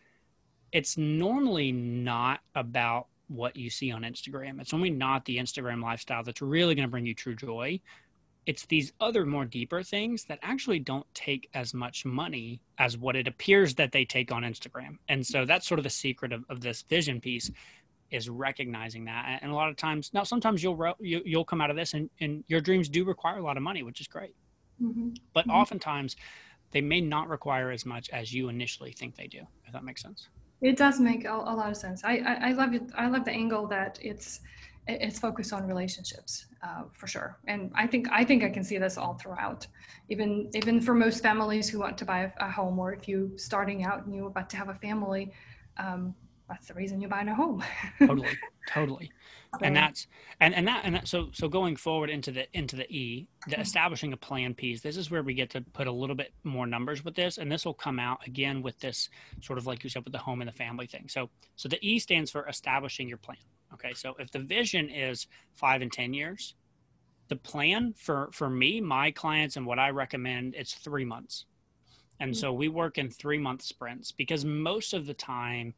it's 0.76 0.98
normally 0.98 1.72
not 1.72 2.42
about 2.54 3.08
what 3.30 3.56
you 3.56 3.70
see 3.70 3.94
on 3.94 4.02
Instagram. 4.02 4.60
It's 4.60 4.74
only 4.74 4.90
not 4.90 5.24
the 5.24 5.38
Instagram 5.38 5.82
lifestyle 5.82 6.22
that's 6.22 6.42
really 6.42 6.76
going 6.76 6.86
to 6.86 6.92
bring 6.92 7.06
you 7.06 7.16
true 7.16 7.34
joy. 7.34 7.80
It's 8.46 8.66
these 8.66 8.92
other 9.00 9.26
more 9.26 9.46
deeper 9.46 9.84
things 9.84 10.26
that 10.26 10.38
actually 10.42 10.80
don't 10.80 11.06
take 11.14 11.50
as 11.54 11.74
much 11.74 12.04
money 12.04 12.60
as 12.78 12.98
what 12.98 13.16
it 13.16 13.26
appears 13.26 13.74
that 13.76 13.94
they 13.94 14.04
take 14.04 14.34
on 14.34 14.44
Instagram. 14.44 14.98
And 15.08 15.26
so 15.26 15.46
that's 15.46 15.66
sort 15.66 15.80
of 15.80 15.86
the 15.86 15.90
secret 15.90 16.34
of, 16.34 16.44
of 16.50 16.60
this 16.60 16.82
vision 16.82 17.22
piece 17.22 17.50
is 18.12 18.30
recognizing 18.30 19.06
that. 19.06 19.40
And 19.42 19.54
a 19.54 19.56
lot 19.56 19.70
of 19.70 19.78
times, 19.78 20.12
now 20.14 20.24
sometimes 20.24 20.62
you'll 20.62 20.76
you, 21.00 21.20
will 21.20 21.24
you 21.26 21.38
will 21.38 21.46
come 21.46 21.62
out 21.62 21.70
of 21.70 21.78
this 21.78 21.94
and, 21.94 22.10
and 22.20 22.44
your 22.50 22.60
dreams 22.60 22.90
do 22.90 23.06
require 23.06 23.38
a 23.38 23.44
lot 23.44 23.56
of 23.56 23.64
money, 23.64 23.82
which 23.82 24.02
is 24.02 24.08
great. 24.08 24.36
Mm-hmm. 24.84 25.12
But 25.32 25.48
mm-hmm. 25.48 25.52
oftentimes 25.52 26.18
they 26.72 26.82
may 26.82 27.00
not 27.00 27.30
require 27.30 27.72
as 27.72 27.86
much 27.86 28.10
as 28.10 28.34
you 28.34 28.50
initially 28.50 28.92
think 28.92 29.16
they 29.16 29.28
do, 29.28 29.48
if 29.66 29.72
that 29.72 29.86
makes 29.86 30.02
sense. 30.02 30.28
It 30.66 30.78
does 30.78 31.00
make 31.00 31.26
a, 31.26 31.34
a 31.34 31.54
lot 31.60 31.70
of 31.70 31.78
sense. 31.78 32.04
I, 32.04 32.18
I, 32.18 32.50
I 32.50 32.52
love 32.54 32.74
it. 32.74 32.84
I 32.98 33.08
love 33.08 33.24
the 33.24 33.32
angle 33.32 33.68
that 33.68 34.00
it's 34.02 34.40
it's 34.88 35.20
focused 35.20 35.52
on 35.52 35.68
relationships 35.68 36.46
uh, 36.62 36.84
for 36.94 37.08
sure 37.08 37.40
and 37.48 37.72
i 37.74 37.88
think 37.88 38.08
i 38.12 38.24
think 38.24 38.44
i 38.44 38.50
can 38.50 38.64
see 38.64 38.78
this 38.78 38.98
all 38.98 39.16
throughout 39.16 39.66
even 40.10 40.48
even 40.54 40.80
for 40.80 40.94
most 40.94 41.24
families 41.24 41.68
who 41.68 41.80
want 41.80 41.98
to 41.98 42.06
buy 42.06 42.20
a, 42.20 42.32
a 42.40 42.52
home 42.52 42.78
or 42.78 42.94
if 42.94 43.08
you 43.08 43.32
starting 43.36 43.84
out 43.84 44.06
and 44.06 44.14
you're 44.14 44.28
about 44.28 44.48
to 44.48 44.58
have 44.58 44.70
a 44.70 44.76
family 44.76 45.32
um, 45.78 46.14
that's 46.48 46.68
the 46.68 46.74
reason 46.74 47.02
you're 47.02 47.10
buying 47.10 47.28
a 47.28 47.36
home. 47.36 47.64
Totally 48.00 48.38
totally. 48.68 49.12
And 49.62 49.76
that's 49.76 50.08
and 50.42 50.54
and 50.54 50.68
that 50.68 50.82
and 50.84 50.96
that, 50.96 51.08
so 51.08 51.30
so 51.32 51.48
going 51.48 51.78
forward 51.78 52.10
into 52.10 52.32
the 52.32 52.46
into 52.58 52.76
the 52.76 52.92
e 52.92 53.28
the 53.48 53.60
establishing 53.60 54.12
a 54.12 54.18
plan 54.18 54.54
piece 54.54 54.82
this 54.82 54.98
is 54.98 55.10
where 55.10 55.24
we 55.24 55.34
get 55.34 55.50
to 55.52 55.62
put 55.62 55.88
a 55.88 55.92
little 55.92 56.16
bit 56.16 56.34
more 56.44 56.68
numbers 56.68 57.06
with 57.06 57.16
this 57.16 57.38
and 57.38 57.50
this 57.50 57.64
will 57.64 57.74
come 57.74 57.98
out 57.98 58.20
again 58.28 58.62
with 58.62 58.78
this 58.80 59.10
sort 59.42 59.58
of 59.58 59.66
like 59.66 59.84
you 59.84 59.90
said 59.90 60.04
with 60.04 60.12
the 60.12 60.20
home 60.20 60.42
and 60.42 60.50
the 60.50 60.54
family 60.54 60.88
thing. 60.88 61.08
So 61.08 61.30
so 61.56 61.70
the 61.70 61.80
e 61.82 62.00
stands 62.00 62.32
for 62.32 62.48
establishing 62.48 63.08
your 63.08 63.18
plan 63.18 63.38
okay? 63.74 63.94
So 63.94 64.16
if 64.20 64.30
the 64.32 64.40
vision 64.40 64.90
is 64.90 65.28
five 65.54 65.82
and 65.82 65.92
ten 65.92 66.14
years 66.14 66.56
the 67.30 67.38
plan 67.38 67.94
for 67.98 68.30
for 68.34 68.50
me 68.50 68.82
my 68.82 69.10
clients 69.10 69.56
and 69.58 69.66
what 69.66 69.80
i 69.80 69.90
recommend 69.90 70.54
it's 70.56 70.74
three 70.74 71.06
months. 71.06 71.46
And 72.20 72.32
mm-hmm. 72.32 72.40
so 72.40 72.54
we 72.54 72.68
work 72.68 72.98
in 72.98 73.10
three 73.10 73.38
month 73.38 73.62
sprints 73.62 74.12
because 74.12 74.44
most 74.44 74.94
of 74.94 75.06
the 75.06 75.14
time 75.14 75.74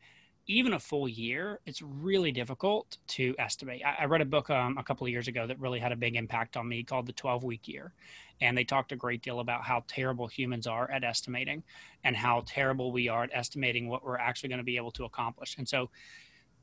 even 0.48 0.74
a 0.74 0.80
full 0.80 1.08
year, 1.08 1.60
it's 1.66 1.82
really 1.82 2.32
difficult 2.32 2.98
to 3.08 3.36
estimate. 3.38 3.82
I, 3.86 4.04
I 4.04 4.06
read 4.06 4.22
a 4.22 4.26
book 4.26 4.50
um, 4.50 4.78
a 4.78 4.84
couple 4.84 5.06
of 5.06 5.12
years 5.12 5.28
ago 5.28 5.46
that 5.46 5.60
really 5.60 5.80
had 5.80 5.92
a 5.92 5.96
big 5.96 6.16
impact 6.16 6.56
on 6.56 6.68
me 6.68 6.84
called 6.84 7.06
The 7.06 7.14
12 7.14 7.44
Week 7.44 7.68
Year. 7.68 7.92
And 8.40 8.58
they 8.58 8.64
talked 8.64 8.92
a 8.94 8.96
great 8.96 9.22
deal 9.22 9.42
about 9.42 9.64
how 9.64 9.84
terrible 9.88 10.28
humans 10.28 10.66
are 10.66 10.90
at 10.90 11.04
estimating 11.04 11.64
and 12.04 12.16
how 12.16 12.44
terrible 12.46 12.92
we 12.92 13.10
are 13.10 13.24
at 13.24 13.32
estimating 13.34 13.90
what 13.90 14.06
we're 14.06 14.18
actually 14.18 14.50
going 14.50 14.60
to 14.60 14.64
be 14.64 14.78
able 14.78 14.92
to 14.92 15.04
accomplish. 15.04 15.58
And 15.58 15.68
so 15.68 15.90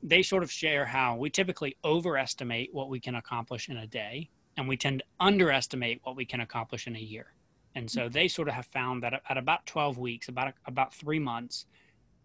they 0.01 0.23
sort 0.23 0.43
of 0.43 0.51
share 0.51 0.85
how 0.85 1.15
we 1.15 1.29
typically 1.29 1.77
overestimate 1.83 2.73
what 2.73 2.89
we 2.89 2.99
can 2.99 3.15
accomplish 3.15 3.69
in 3.69 3.77
a 3.77 3.87
day 3.87 4.29
and 4.57 4.67
we 4.67 4.77
tend 4.77 4.99
to 4.99 5.05
underestimate 5.25 5.99
what 6.03 6.15
we 6.15 6.25
can 6.25 6.39
accomplish 6.39 6.87
in 6.87 6.95
a 6.95 6.99
year. 6.99 7.33
And 7.75 7.91
so 7.91 8.07
they 8.07 8.29
sort 8.29 8.47
of 8.47 8.53
have 8.53 8.67
found 8.67 9.03
that 9.03 9.21
at 9.29 9.37
about 9.37 9.65
12 9.65 9.97
weeks, 9.97 10.29
about 10.29 10.53
about 10.65 10.93
3 10.93 11.19
months, 11.19 11.65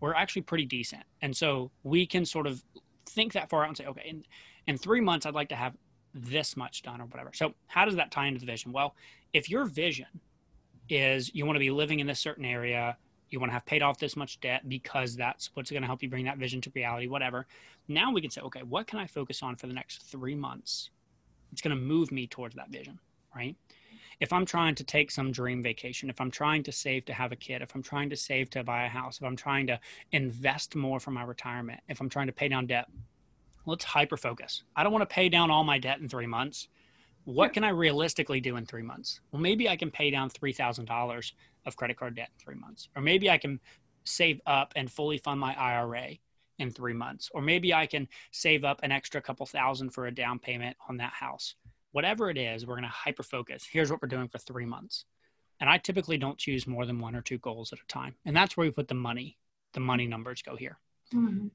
we're 0.00 0.14
actually 0.14 0.42
pretty 0.42 0.64
decent. 0.64 1.02
And 1.22 1.36
so 1.36 1.70
we 1.82 2.06
can 2.06 2.24
sort 2.24 2.46
of 2.46 2.62
think 3.06 3.32
that 3.34 3.48
far 3.48 3.62
out 3.62 3.68
and 3.68 3.76
say, 3.76 3.86
okay, 3.86 4.06
in, 4.08 4.24
in 4.66 4.78
three 4.78 5.00
months, 5.00 5.26
I'd 5.26 5.34
like 5.34 5.48
to 5.50 5.56
have 5.56 5.76
this 6.14 6.56
much 6.56 6.82
done 6.82 7.00
or 7.00 7.04
whatever. 7.06 7.30
So 7.34 7.54
how 7.66 7.84
does 7.84 7.96
that 7.96 8.10
tie 8.10 8.26
into 8.26 8.40
the 8.40 8.46
vision? 8.46 8.72
Well, 8.72 8.94
if 9.32 9.48
your 9.48 9.64
vision 9.64 10.08
is 10.88 11.34
you 11.34 11.46
want 11.46 11.56
to 11.56 11.60
be 11.60 11.70
living 11.70 12.00
in 12.00 12.06
this 12.06 12.18
certain 12.18 12.44
area, 12.44 12.96
you 13.30 13.38
want 13.38 13.50
to 13.50 13.54
have 13.54 13.64
paid 13.64 13.82
off 13.82 13.98
this 13.98 14.16
much 14.16 14.40
debt 14.40 14.68
because 14.68 15.14
that's 15.14 15.50
what's 15.54 15.70
going 15.70 15.82
to 15.82 15.86
help 15.86 16.02
you 16.02 16.08
bring 16.08 16.24
that 16.24 16.38
vision 16.38 16.60
to 16.62 16.72
reality, 16.74 17.06
whatever. 17.06 17.46
Now 17.86 18.12
we 18.12 18.20
can 18.20 18.30
say, 18.30 18.40
okay, 18.40 18.62
what 18.62 18.86
can 18.86 18.98
I 18.98 19.06
focus 19.06 19.42
on 19.42 19.56
for 19.56 19.66
the 19.66 19.72
next 19.72 20.02
three 20.02 20.34
months? 20.34 20.90
It's 21.52 21.62
going 21.62 21.76
to 21.76 21.80
move 21.80 22.10
me 22.10 22.26
towards 22.26 22.56
that 22.56 22.70
vision, 22.70 22.98
right? 23.34 23.56
If 24.20 24.32
I'm 24.34 24.44
trying 24.44 24.74
to 24.74 24.84
take 24.84 25.10
some 25.10 25.32
dream 25.32 25.62
vacation, 25.62 26.10
if 26.10 26.20
I'm 26.20 26.30
trying 26.30 26.62
to 26.64 26.72
save 26.72 27.06
to 27.06 27.14
have 27.14 27.32
a 27.32 27.36
kid, 27.36 27.62
if 27.62 27.74
I'm 27.74 27.82
trying 27.82 28.10
to 28.10 28.16
save 28.16 28.50
to 28.50 28.62
buy 28.62 28.84
a 28.84 28.88
house, 28.88 29.18
if 29.18 29.24
I'm 29.24 29.36
trying 29.36 29.66
to 29.68 29.80
invest 30.12 30.76
more 30.76 31.00
for 31.00 31.10
my 31.10 31.22
retirement, 31.22 31.80
if 31.88 32.00
I'm 32.00 32.10
trying 32.10 32.26
to 32.26 32.32
pay 32.32 32.48
down 32.48 32.66
debt, 32.66 32.86
let's 33.64 33.84
hyper 33.84 34.18
focus. 34.18 34.62
I 34.76 34.82
don't 34.82 34.92
want 34.92 35.08
to 35.08 35.14
pay 35.14 35.30
down 35.30 35.50
all 35.50 35.64
my 35.64 35.78
debt 35.78 36.00
in 36.00 36.08
three 36.08 36.26
months. 36.26 36.68
What 37.24 37.54
can 37.54 37.64
I 37.64 37.70
realistically 37.70 38.40
do 38.40 38.56
in 38.56 38.66
three 38.66 38.82
months? 38.82 39.20
Well, 39.32 39.40
maybe 39.40 39.68
I 39.68 39.76
can 39.76 39.90
pay 39.90 40.10
down 40.10 40.30
$3,000 40.30 41.32
of 41.66 41.76
credit 41.76 41.96
card 41.96 42.14
debt 42.16 42.30
in 42.32 42.44
three 42.44 42.60
months. 42.60 42.88
Or 42.94 43.02
maybe 43.02 43.30
I 43.30 43.38
can 43.38 43.58
save 44.04 44.40
up 44.46 44.72
and 44.76 44.90
fully 44.90 45.18
fund 45.18 45.40
my 45.40 45.54
IRA 45.54 46.16
in 46.58 46.70
three 46.70 46.92
months. 46.92 47.30
Or 47.32 47.40
maybe 47.40 47.72
I 47.72 47.86
can 47.86 48.06
save 48.32 48.64
up 48.64 48.80
an 48.82 48.92
extra 48.92 49.20
couple 49.22 49.46
thousand 49.46 49.90
for 49.90 50.06
a 50.06 50.14
down 50.14 50.38
payment 50.38 50.76
on 50.88 50.98
that 50.98 51.12
house. 51.12 51.54
Whatever 51.92 52.30
it 52.30 52.38
is, 52.38 52.66
we're 52.66 52.74
going 52.74 52.84
to 52.84 52.88
hyper 52.88 53.22
focus. 53.22 53.66
Here's 53.70 53.90
what 53.90 54.00
we're 54.00 54.08
doing 54.08 54.28
for 54.28 54.38
three 54.38 54.66
months. 54.66 55.04
And 55.60 55.68
I 55.68 55.78
typically 55.78 56.16
don't 56.16 56.38
choose 56.38 56.66
more 56.66 56.86
than 56.86 57.00
one 57.00 57.14
or 57.14 57.20
two 57.20 57.38
goals 57.38 57.72
at 57.72 57.78
a 57.78 57.86
time. 57.86 58.14
And 58.24 58.34
that's 58.36 58.56
where 58.56 58.66
we 58.66 58.70
put 58.70 58.88
the 58.88 58.94
money. 58.94 59.36
The 59.74 59.80
money 59.80 60.06
numbers 60.06 60.42
go 60.42 60.56
here. 60.56 60.78
Mm-hmm. 61.14 61.48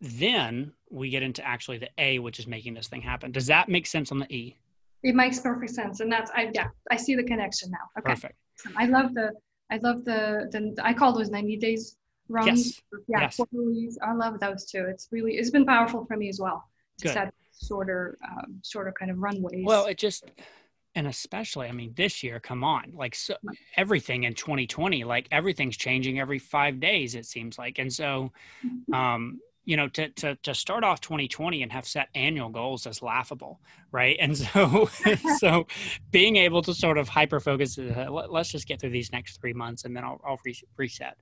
Then 0.00 0.72
we 0.90 1.10
get 1.10 1.22
into 1.22 1.44
actually 1.44 1.78
the 1.78 1.90
A, 1.98 2.18
which 2.18 2.38
is 2.38 2.46
making 2.46 2.74
this 2.74 2.88
thing 2.88 3.00
happen. 3.00 3.32
Does 3.32 3.46
that 3.46 3.68
make 3.68 3.86
sense 3.86 4.12
on 4.12 4.18
the 4.18 4.32
E? 4.32 4.56
It 5.02 5.14
makes 5.14 5.38
perfect 5.40 5.72
sense, 5.72 6.00
and 6.00 6.10
that's 6.10 6.30
I 6.32 6.50
yeah 6.52 6.68
I 6.90 6.96
see 6.96 7.14
the 7.14 7.22
connection 7.22 7.70
now. 7.70 7.78
Okay. 7.98 8.14
Perfect. 8.14 8.34
I 8.76 8.86
love 8.86 9.14
the 9.14 9.32
I 9.70 9.78
love 9.78 10.04
the 10.04 10.48
the 10.50 10.74
I 10.82 10.92
call 10.92 11.12
those 11.12 11.30
ninety 11.30 11.56
days 11.56 11.96
runs. 12.28 12.82
Yes. 13.08 13.30
Yeah, 13.38 13.46
yes. 13.72 13.98
I 14.02 14.12
love 14.12 14.40
those 14.40 14.66
too. 14.66 14.86
It's 14.88 15.08
really 15.10 15.36
it's 15.36 15.50
been 15.50 15.64
powerful 15.64 16.04
for 16.04 16.16
me 16.16 16.28
as 16.28 16.40
well 16.40 16.68
to 16.98 17.08
Good. 17.08 17.14
Shorter 17.66 18.16
um, 18.28 18.60
shorter 18.64 18.92
kind 18.98 19.10
of 19.10 19.18
runways. 19.18 19.64
Well, 19.64 19.86
it 19.86 19.98
just 19.98 20.24
and 20.94 21.06
especially 21.06 21.68
i 21.68 21.72
mean 21.72 21.92
this 21.96 22.22
year 22.22 22.40
come 22.40 22.64
on 22.64 22.90
like 22.92 23.14
so 23.14 23.36
everything 23.76 24.24
in 24.24 24.34
2020 24.34 25.04
like 25.04 25.28
everything's 25.30 25.76
changing 25.76 26.18
every 26.18 26.38
five 26.38 26.80
days 26.80 27.14
it 27.14 27.26
seems 27.26 27.58
like 27.58 27.78
and 27.78 27.92
so 27.92 28.32
mm-hmm. 28.64 28.94
um 28.94 29.38
you 29.64 29.76
know 29.76 29.86
to, 29.88 30.08
to 30.10 30.34
to 30.36 30.54
start 30.54 30.82
off 30.82 31.00
2020 31.00 31.62
and 31.62 31.70
have 31.70 31.86
set 31.86 32.08
annual 32.14 32.48
goals 32.48 32.86
is 32.86 33.02
laughable 33.02 33.60
right 33.92 34.16
and 34.18 34.36
so 34.36 34.88
so 35.38 35.66
being 36.10 36.36
able 36.36 36.62
to 36.62 36.72
sort 36.72 36.98
of 36.98 37.08
hyper 37.08 37.38
focus 37.38 37.78
uh, 37.78 38.06
let, 38.10 38.30
us 38.30 38.48
just 38.48 38.66
get 38.66 38.80
through 38.80 38.90
these 38.90 39.12
next 39.12 39.40
three 39.40 39.52
months 39.52 39.84
and 39.84 39.94
then 39.94 40.04
i'll, 40.04 40.20
I'll 40.26 40.40
re- 40.44 40.62
reset 40.76 41.16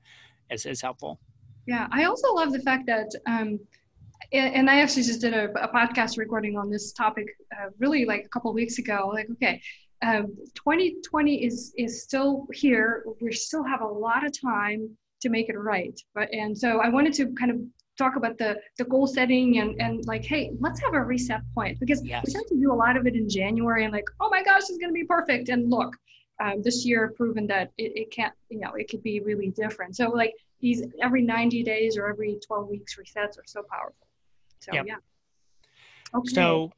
is, 0.50 0.64
is 0.64 0.80
helpful 0.80 1.18
yeah 1.66 1.88
i 1.90 2.04
also 2.04 2.32
love 2.32 2.52
the 2.52 2.60
fact 2.60 2.86
that 2.86 3.10
um 3.26 3.58
and 4.32 4.70
I 4.70 4.80
actually 4.80 5.04
just 5.04 5.20
did 5.20 5.34
a, 5.34 5.50
a 5.62 5.68
podcast 5.68 6.18
recording 6.18 6.56
on 6.56 6.70
this 6.70 6.92
topic 6.92 7.28
uh, 7.52 7.70
really 7.78 8.04
like 8.04 8.24
a 8.24 8.28
couple 8.28 8.52
weeks 8.52 8.78
ago. 8.78 9.10
Like, 9.12 9.28
okay, 9.32 9.60
um, 10.02 10.36
2020 10.54 11.44
is 11.44 11.72
is 11.76 12.02
still 12.02 12.46
here. 12.52 13.04
We 13.20 13.32
still 13.32 13.64
have 13.64 13.80
a 13.80 13.86
lot 13.86 14.24
of 14.24 14.38
time 14.38 14.96
to 15.22 15.28
make 15.28 15.48
it 15.48 15.58
right. 15.58 15.98
But 16.14 16.32
and 16.32 16.56
so 16.56 16.80
I 16.80 16.88
wanted 16.88 17.14
to 17.14 17.32
kind 17.34 17.50
of 17.50 17.60
talk 17.98 18.16
about 18.16 18.36
the 18.38 18.58
the 18.78 18.84
goal 18.84 19.06
setting 19.06 19.58
and 19.58 19.80
and 19.80 20.04
like, 20.06 20.24
hey, 20.24 20.52
let's 20.60 20.80
have 20.80 20.94
a 20.94 21.02
reset 21.02 21.40
point 21.54 21.78
because 21.80 22.04
yes. 22.04 22.24
we 22.26 22.32
tend 22.32 22.46
to 22.48 22.56
do 22.56 22.72
a 22.72 22.74
lot 22.74 22.96
of 22.96 23.06
it 23.06 23.14
in 23.14 23.28
January 23.28 23.84
and 23.84 23.92
like, 23.92 24.06
oh 24.20 24.28
my 24.30 24.42
gosh, 24.42 24.62
it's 24.68 24.78
gonna 24.78 24.92
be 24.92 25.04
perfect. 25.04 25.48
And 25.48 25.70
look, 25.70 25.96
um, 26.42 26.62
this 26.62 26.84
year 26.84 27.12
proven 27.16 27.46
that 27.46 27.72
it, 27.78 27.92
it 27.96 28.10
can't, 28.10 28.34
you 28.50 28.60
know, 28.60 28.72
it 28.74 28.90
could 28.90 29.02
be 29.02 29.20
really 29.20 29.48
different. 29.50 29.96
So 29.96 30.10
like 30.10 30.34
these 30.60 30.82
every 31.02 31.22
90 31.22 31.62
days 31.62 31.96
or 31.96 32.08
every 32.08 32.38
12 32.46 32.68
weeks 32.68 32.96
resets 32.96 33.38
are 33.38 33.46
so 33.46 33.62
powerful. 33.70 34.05
So 34.66 34.74
yep. 34.74 34.86
yeah. 34.86 34.96
Okay. 36.14 36.32
So 36.32 36.72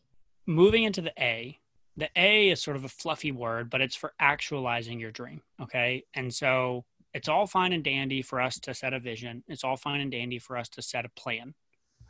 moving 0.47 0.85
into 0.85 1.01
the 1.01 1.13
A, 1.19 1.59
the 1.97 2.11
A 2.17 2.51
is 2.51 2.63
sort 2.63 2.77
of 2.77 2.85
a 2.85 2.89
fluffy 2.89 3.33
word, 3.33 3.71
but 3.71 3.81
it's 3.81 3.97
for 3.97 4.13
actualizing 4.21 5.01
your 5.01 5.11
dream. 5.11 5.43
Okay. 5.61 6.05
And 6.15 6.33
so 6.33 6.85
it's 7.15 7.29
all 7.29 7.47
fine 7.47 7.73
and 7.73 7.83
dandy 7.83 8.23
for 8.23 8.41
us 8.41 8.59
to 8.61 8.75
set 8.75 8.93
a 8.93 9.01
vision. 9.01 9.43
It's 9.49 9.65
all 9.65 9.77
fine 9.77 10.01
and 10.01 10.11
dandy 10.11 10.39
for 10.39 10.57
us 10.57 10.69
to 10.71 10.83
set 10.83 11.05
a 11.05 11.11
plan. 11.11 11.55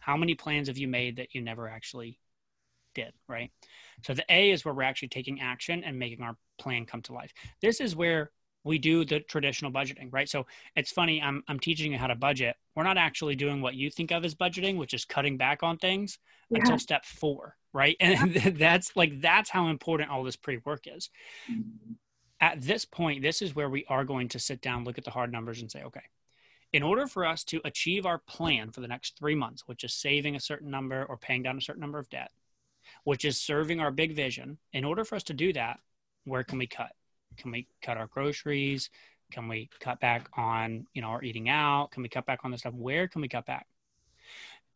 How 0.01 0.17
many 0.17 0.35
plans 0.35 0.69
have 0.69 0.79
you 0.79 0.89
made 0.89 1.17
that 1.17 1.35
you 1.35 1.41
never 1.41 1.69
actually 1.69 2.19
did? 2.95 3.13
Right. 3.29 3.51
So 4.03 4.15
the 4.15 4.25
A 4.29 4.51
is 4.51 4.65
where 4.65 4.75
we're 4.75 4.83
actually 4.83 5.09
taking 5.09 5.41
action 5.41 5.85
and 5.85 5.99
making 5.99 6.23
our 6.23 6.37
plan 6.59 6.87
come 6.87 7.03
to 7.03 7.13
life. 7.13 7.33
This 7.63 7.81
is 7.81 7.95
where 7.95 8.31
we 8.65 8.79
do 8.79 9.05
the 9.05 9.21
traditional 9.21 9.71
budgeting, 9.71 10.13
right? 10.13 10.29
So 10.29 10.47
it's 10.77 10.91
funny, 10.91 11.23
I'm, 11.23 11.43
I'm 11.49 11.61
teaching 11.61 11.93
you 11.93 11.99
how 11.99 12.09
to 12.09 12.15
budget. 12.15 12.57
We're 12.75 12.83
not 12.83 12.99
actually 12.99 13.37
doing 13.37 13.61
what 13.63 13.75
you 13.75 13.91
think 13.91 14.11
of 14.11 14.25
as 14.25 14.35
budgeting, 14.35 14.77
which 14.77 14.95
is 14.95 15.05
cutting 15.05 15.37
back 15.37 15.63
on 15.63 15.79
things 15.79 16.19
yeah. 16.51 16.59
until 16.59 16.79
step 16.79 17.05
four, 17.05 17.57
right? 17.73 17.97
And 18.01 18.35
yeah. 18.35 18.51
that's 18.51 18.97
like, 18.97 19.21
that's 19.21 19.51
how 19.51 19.69
important 19.69 20.11
all 20.11 20.25
this 20.25 20.37
pre 20.37 20.59
work 20.65 20.85
is. 20.87 21.11
Mm-hmm. 21.51 21.93
At 22.41 22.61
this 22.61 22.85
point, 22.85 23.23
this 23.23 23.43
is 23.43 23.55
where 23.55 23.69
we 23.69 23.85
are 23.89 24.05
going 24.05 24.29
to 24.29 24.39
sit 24.39 24.61
down, 24.61 24.85
look 24.85 24.99
at 24.99 25.05
the 25.05 25.11
hard 25.11 25.33
numbers, 25.33 25.61
and 25.61 25.71
say, 25.71 25.83
okay, 25.83 26.05
in 26.73 26.83
order 26.83 27.07
for 27.07 27.25
us 27.25 27.43
to 27.45 27.61
achieve 27.65 28.07
our 28.07 28.19
plan 28.19 28.71
for 28.71 28.81
the 28.81 28.89
next 28.89 29.19
three 29.19 29.35
months, 29.35 29.65
which 29.67 29.85
is 29.85 29.95
saving 29.95 30.37
a 30.37 30.41
certain 30.41 30.71
number 30.71 31.05
or 31.05 31.17
paying 31.17 31.43
down 31.43 31.59
a 31.59 31.61
certain 31.61 31.81
number 31.81 31.99
of 31.99 32.09
debt, 32.11 32.31
which 33.05 33.25
is 33.25 33.41
serving 33.41 33.81
our 33.81 33.91
big 33.91 34.15
vision, 34.15 34.59
in 34.73 34.85
order 34.85 35.05
for 35.05 35.17
us 35.17 35.25
to 35.25 35.35
do 35.35 35.53
that, 35.53 35.81
where 36.25 36.45
can 36.45 36.59
we 36.59 36.67
cut? 36.67 36.93
Can 37.39 37.51
we 37.51 37.67
cut 37.83 37.97
our 37.97 38.07
groceries? 38.07 38.91
Can 39.31 39.49
we 39.49 39.69
cut 39.81 40.01
back 40.01 40.29
on, 40.37 40.87
you 40.95 41.03
know, 41.03 41.09
our 41.09 41.23
eating 41.23 41.49
out? 41.49 41.91
Can 41.93 42.03
we 42.03 42.09
cut 42.09 42.27
back 42.27 42.41
on 42.45 42.51
the 42.51 42.59
stuff? 42.59 42.75
Where 42.75 43.09
can 43.09 43.21
we 43.21 43.29
cut 43.29 43.47
back? 43.47 43.67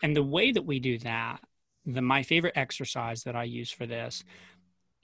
And 0.03 0.17
the 0.17 0.23
way 0.23 0.53
that 0.53 0.65
we 0.65 0.81
do 0.81 0.99
that, 0.99 1.41
the 1.87 2.03
my 2.03 2.23
favorite 2.23 2.57
exercise 2.57 3.25
that 3.25 3.37
I 3.37 3.45
use 3.45 3.71
for 3.71 3.87
this 3.87 4.25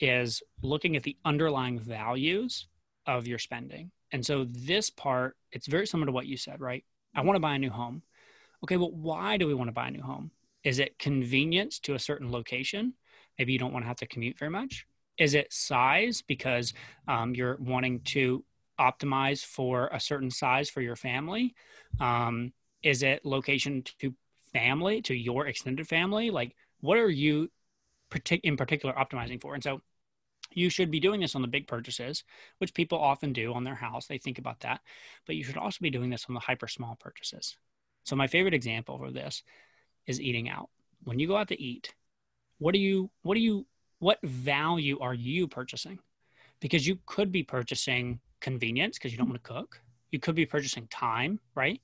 is 0.00 0.42
looking 0.62 0.96
at 0.96 1.02
the 1.02 1.16
underlying 1.24 1.78
values 1.78 2.68
of 3.06 3.26
your 3.26 3.38
spending. 3.38 3.90
And 4.12 4.24
so 4.24 4.44
this 4.48 4.90
part, 4.90 5.36
it's 5.50 5.66
very 5.66 5.86
similar 5.86 6.06
to 6.06 6.12
what 6.12 6.26
you 6.26 6.36
said, 6.36 6.60
right? 6.60 6.84
I 7.14 7.22
want 7.22 7.36
to 7.36 7.40
buy 7.40 7.54
a 7.54 7.58
new 7.58 7.70
home. 7.70 8.02
Okay, 8.62 8.76
well, 8.76 8.92
why 8.92 9.36
do 9.36 9.46
we 9.46 9.54
want 9.54 9.68
to 9.68 9.72
buy 9.72 9.88
a 9.88 9.90
new 9.90 10.02
home? 10.02 10.30
Is 10.64 10.78
it 10.78 10.98
convenience 10.98 11.78
to 11.80 11.94
a 11.94 11.98
certain 11.98 12.30
location? 12.30 12.94
Maybe 13.38 13.52
you 13.52 13.58
don't 13.58 13.72
want 13.72 13.84
to 13.84 13.88
have 13.88 13.98
to 13.98 14.06
commute 14.06 14.38
very 14.38 14.50
much. 14.50 14.86
Is 15.18 15.34
it 15.34 15.52
size 15.52 16.22
because 16.22 16.72
um, 17.06 17.34
you're 17.34 17.56
wanting 17.60 18.00
to 18.00 18.44
optimize 18.78 19.44
for 19.44 19.88
a 19.92 20.00
certain 20.00 20.30
size 20.30 20.70
for 20.70 20.80
your 20.80 20.96
family? 20.96 21.54
Um, 22.00 22.52
is 22.82 23.02
it 23.02 23.24
location 23.24 23.82
to 24.00 24.14
family, 24.52 25.02
to 25.02 25.14
your 25.14 25.46
extended 25.46 25.88
family? 25.88 26.30
Like, 26.30 26.54
what 26.80 26.98
are 26.98 27.10
you 27.10 27.50
partic- 28.10 28.40
in 28.44 28.56
particular 28.56 28.94
optimizing 28.94 29.40
for? 29.40 29.54
And 29.54 29.62
so 29.62 29.80
you 30.52 30.70
should 30.70 30.90
be 30.90 31.00
doing 31.00 31.20
this 31.20 31.34
on 31.34 31.42
the 31.42 31.48
big 31.48 31.66
purchases, 31.66 32.24
which 32.58 32.74
people 32.74 32.98
often 32.98 33.32
do 33.32 33.52
on 33.52 33.64
their 33.64 33.74
house. 33.74 34.06
They 34.06 34.18
think 34.18 34.38
about 34.38 34.60
that. 34.60 34.80
But 35.26 35.36
you 35.36 35.44
should 35.44 35.56
also 35.56 35.78
be 35.82 35.90
doing 35.90 36.10
this 36.10 36.26
on 36.28 36.34
the 36.34 36.40
hyper 36.40 36.68
small 36.68 36.96
purchases. 36.98 37.56
So, 38.04 38.16
my 38.16 38.26
favorite 38.26 38.54
example 38.54 39.04
of 39.04 39.14
this 39.14 39.42
is 40.06 40.20
eating 40.20 40.48
out. 40.48 40.70
When 41.04 41.18
you 41.18 41.26
go 41.26 41.36
out 41.36 41.48
to 41.48 41.60
eat, 41.60 41.94
what 42.58 42.72
do 42.72 42.80
you 42.80 43.10
what 43.22 43.34
do 43.34 43.40
you 43.40 43.66
what 43.98 44.18
value 44.22 44.98
are 45.00 45.14
you 45.14 45.48
purchasing? 45.48 45.98
Because 46.60 46.86
you 46.86 46.98
could 47.06 47.32
be 47.32 47.42
purchasing 47.42 48.20
convenience 48.40 48.98
because 48.98 49.12
you 49.12 49.18
don't 49.18 49.26
mm-hmm. 49.26 49.32
want 49.32 49.44
to 49.44 49.52
cook. 49.52 49.82
You 50.10 50.18
could 50.18 50.34
be 50.34 50.46
purchasing 50.46 50.86
time, 50.88 51.40
right? 51.54 51.80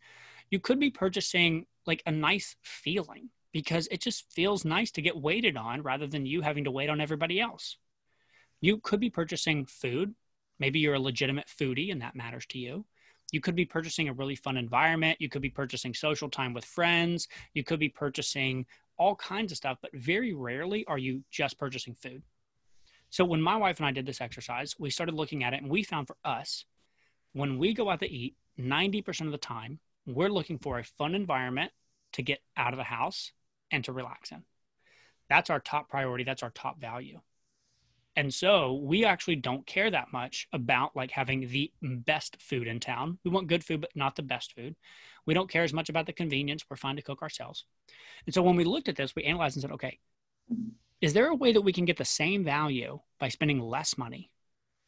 You 0.51 0.61
could 0.61 0.79
be 0.79 0.91
purchasing 0.91 1.67
like 1.87 2.03
a 2.07 2.11
nice 2.11 2.57
feeling 2.63 3.31
because 3.53 3.87
it 3.91 4.01
just 4.01 4.33
feels 4.33 4.65
nice 4.65 4.91
to 4.93 5.03
get 5.03 5.17
waited 5.17 5.57
on 5.57 5.83
rather 5.83 6.07
than 6.07 6.27
you 6.27 6.41
having 6.41 6.65
to 6.65 6.71
wait 6.71 6.91
on 6.91 7.01
everybody 7.01 7.41
else. 7.41 7.77
You 8.61 8.79
could 8.79 9.01
be 9.01 9.11
purchasing 9.11 9.67
food. 9.67 10.15
Maybe 10.59 10.79
you're 10.79 10.95
a 10.95 11.01
legitimate 11.01 11.47
foodie 11.47 11.93
and 11.93 12.01
that 12.03 12.17
matters 12.17 12.47
to 12.47 12.59
you. 12.59 12.85
You 13.33 13.41
could 13.41 13.57
be 13.57 13.65
purchasing 13.65 14.09
a 14.09 14.13
really 14.13 14.37
fun 14.37 14.57
environment. 14.57 15.21
You 15.21 15.29
could 15.29 15.43
be 15.43 15.51
purchasing 15.51 15.95
social 15.95 16.29
time 16.29 16.55
with 16.55 16.65
friends. 16.65 17.29
You 17.53 17.65
could 17.65 17.81
be 17.81 17.89
purchasing 17.89 18.67
all 18.97 19.17
kinds 19.17 19.53
of 19.53 19.59
stuff, 19.59 19.79
but 19.81 19.91
very 19.95 20.33
rarely 20.33 20.85
are 20.87 20.99
you 20.99 21.23
just 21.31 21.59
purchasing 21.59 21.95
food. 21.95 22.23
So 23.11 23.25
when 23.25 23.41
my 23.41 23.57
wife 23.57 23.79
and 23.79 23.87
I 23.87 23.93
did 23.93 24.07
this 24.07 24.21
exercise, 24.21 24.75
we 24.79 24.91
started 24.91 25.15
looking 25.15 25.45
at 25.45 25.53
it 25.53 25.63
and 25.63 25.71
we 25.71 25.83
found 25.83 26.07
for 26.07 26.17
us, 26.25 26.65
when 27.33 27.59
we 27.59 27.75
go 27.75 27.91
out 27.91 28.01
to 28.01 28.11
eat, 28.11 28.37
90% 28.59 29.27
of 29.27 29.33
the 29.33 29.39
time, 29.39 29.79
we're 30.07 30.29
looking 30.29 30.59
for 30.59 30.79
a 30.79 30.85
fun 30.85 31.15
environment 31.15 31.73
to 32.13 32.23
get 32.23 32.41
out 32.57 32.73
of 32.73 32.79
the 32.79 32.85
house 32.85 33.33
and 33.71 33.85
to 33.85 33.93
relax 33.93 34.31
in. 34.31 34.43
That's 35.29 35.51
our 35.51 35.61
top 35.61 35.89
priority. 35.89 36.25
That's 36.25 36.43
our 36.43 36.51
top 36.51 36.81
value. 36.81 37.21
And 38.17 38.33
so 38.33 38.75
we 38.75 39.05
actually 39.05 39.37
don't 39.37 39.67
care 39.67 39.91
that 39.91 40.13
much 40.13 40.47
about 40.53 40.95
like 40.95 41.11
having 41.11 41.49
the 41.49 41.73
best 41.83 42.41
food 42.41 42.69
in 42.69 42.79
town. 42.79 43.19
We 43.25 43.31
want 43.31 43.49
good 43.49 43.65
food, 43.65 43.81
but 43.81 43.91
not 43.97 44.15
the 44.15 44.23
best 44.23 44.55
food. 44.55 44.77
We 45.27 45.35
don't 45.35 45.51
care 45.51 45.63
as 45.63 45.73
much 45.73 45.89
about 45.89 46.07
the 46.07 46.13
convenience. 46.13 46.65
We're 46.69 46.77
fine 46.77 46.97
to 46.97 47.03
cook 47.03 47.23
ourselves. 47.23 47.65
And 48.27 48.35
so 48.35 48.43
when 48.43 48.57
we 48.57 48.65
looked 48.65 48.89
at 48.89 48.97
this, 48.97 49.15
we 49.15 49.25
analyzed 49.25 49.57
and 49.57 49.63
said, 49.63 49.73
okay, 49.73 49.99
is 51.01 51.13
there 51.13 51.29
a 51.29 51.35
way 51.35 51.53
that 51.53 51.63
we 51.63 51.73
can 51.73 51.85
get 51.85 51.97
the 51.97 52.05
same 52.05 52.45
value 52.45 53.01
by 53.19 53.29
spending 53.29 53.61
less 53.61 53.99
money? 53.99 54.31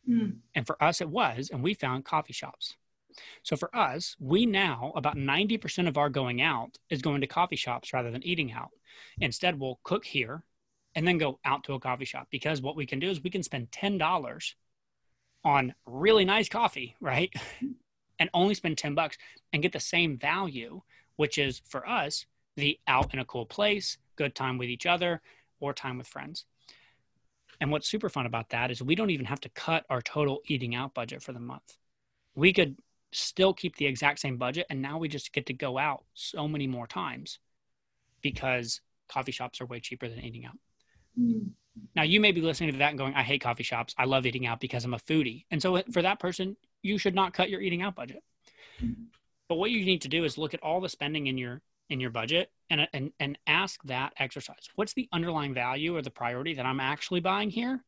Mm. 0.09 0.37
And 0.55 0.66
for 0.66 0.83
us, 0.83 1.00
it 1.00 1.09
was, 1.09 1.50
and 1.52 1.62
we 1.62 1.75
found 1.75 2.05
coffee 2.05 2.33
shops. 2.33 2.76
So 3.43 3.57
for 3.57 3.75
us, 3.75 4.16
we 4.21 4.47
now, 4.47 4.93
about 4.95 5.16
90% 5.16 5.88
of 5.88 5.97
our 5.97 6.11
going 6.11 6.43
out 6.43 6.78
is 6.90 7.02
going 7.02 7.23
to 7.23 7.26
coffee 7.26 7.57
shops 7.57 7.93
rather 7.93 8.11
than 8.11 8.25
eating 8.25 8.52
out. 8.52 8.71
Instead, 9.21 9.59
we'll 9.59 9.81
cook 9.83 10.05
here 10.05 10.45
and 10.95 11.07
then 11.07 11.19
go 11.19 11.38
out 11.45 11.64
to 11.64 11.75
a 11.75 11.81
coffee 11.81 12.05
shop 12.05 12.28
because 12.31 12.62
what 12.62 12.76
we 12.76 12.87
can 12.87 12.99
do 12.99 13.11
is 13.11 13.23
we 13.23 13.31
can 13.31 13.43
spend 13.43 13.71
$10 13.71 14.55
on 15.45 15.75
really 15.87 16.25
nice 16.25 16.49
coffee, 16.49 16.97
right? 17.00 17.33
and 18.18 18.30
only 18.32 18.54
spend 18.54 18.78
10 18.78 18.94
bucks 18.94 19.16
and 19.52 19.62
get 19.62 19.73
the 19.73 19.80
same 19.80 20.18
value, 20.18 20.82
which 21.16 21.38
is 21.38 21.61
for 21.66 21.88
us 21.88 22.26
the 22.56 22.78
out 22.88 23.12
in 23.12 23.20
a 23.20 23.25
cool 23.25 23.46
place, 23.46 23.99
good 24.16 24.35
time 24.35 24.58
with 24.58 24.68
each 24.68 24.87
other, 24.87 25.20
or 25.61 25.73
time 25.73 25.99
with 25.99 26.06
friends. 26.06 26.44
And 27.61 27.70
what's 27.70 27.88
super 27.88 28.08
fun 28.08 28.26
about 28.26 28.50
that 28.50 28.70
is 28.70 28.82
we 28.82 28.94
don't 28.94 29.11
even 29.11 29.26
have 29.26 29.40
to 29.40 29.49
cut 29.50 29.85
our 29.88 30.02
total 30.02 30.40
eating 30.46 30.75
out 30.75 30.94
budget 30.94 31.23
for 31.23 31.32
the 31.32 31.40
month. 31.40 31.76
We 32.35 32.52
could 32.52 32.76
still 33.12 33.54
keep 33.54 33.76
the 33.76 33.87
exact 33.87 34.18
same 34.18 34.37
budget 34.37 34.66
and 34.68 34.82
now 34.82 34.99
we 34.99 35.08
just 35.08 35.32
get 35.32 35.46
to 35.46 35.54
go 35.54 35.78
out 35.78 36.04
so 36.14 36.46
many 36.46 36.66
more 36.66 36.87
times 36.87 37.38
because 38.20 38.80
coffee 39.08 39.32
shops 39.32 39.61
are 39.61 39.66
way 39.66 39.80
cheaper 39.80 40.08
than 40.08 40.23
eating 40.23 40.44
out. 40.44 40.58
Mm. 41.18 41.50
Now 41.94 42.02
you 42.02 42.20
may 42.20 42.32
be 42.32 42.40
listening 42.40 42.73
to 42.73 42.78
that 42.78 42.90
and 42.90 42.99
going, 42.99 43.14
I 43.14 43.23
hate 43.23 43.40
coffee 43.40 43.62
shops. 43.62 43.94
I 43.96 44.04
love 44.04 44.26
eating 44.26 44.46
out 44.46 44.61
because 44.61 44.85
I'm 44.85 44.94
a 44.94 44.99
foodie. 44.99 45.44
And 45.50 45.62
so 45.62 45.80
for 45.92 46.02
that 46.02 46.18
person, 46.18 46.56
you 46.87 46.99
should 46.99 47.14
not 47.14 47.35
cut 47.35 47.50
your 47.50 47.61
eating 47.61 47.83
out 47.83 47.95
budget. 47.95 48.23
Mm. 48.81 49.07
But 49.49 49.57
what 49.57 49.71
you 49.71 49.85
need 49.85 50.02
to 50.02 50.09
do 50.09 50.25
is 50.25 50.38
look 50.38 50.55
at 50.55 50.62
all 50.62 50.81
the 50.81 50.88
spending 50.88 51.26
in 51.26 51.38
your 51.38 51.61
in 51.88 52.00
your 52.00 52.11
budget 52.11 52.50
and 52.71 52.88
and 52.93 53.12
and 53.21 53.38
ask 53.47 53.83
that 53.85 54.12
exercise. 54.19 54.69
What's 54.75 54.95
the 54.95 55.09
underlying 55.12 55.55
value 55.55 55.97
or 55.97 56.02
the 56.02 56.11
priority 56.11 56.55
that 56.55 56.66
I'm 56.66 56.81
actually 56.81 57.21
buying 57.21 57.50
here? 57.50 57.85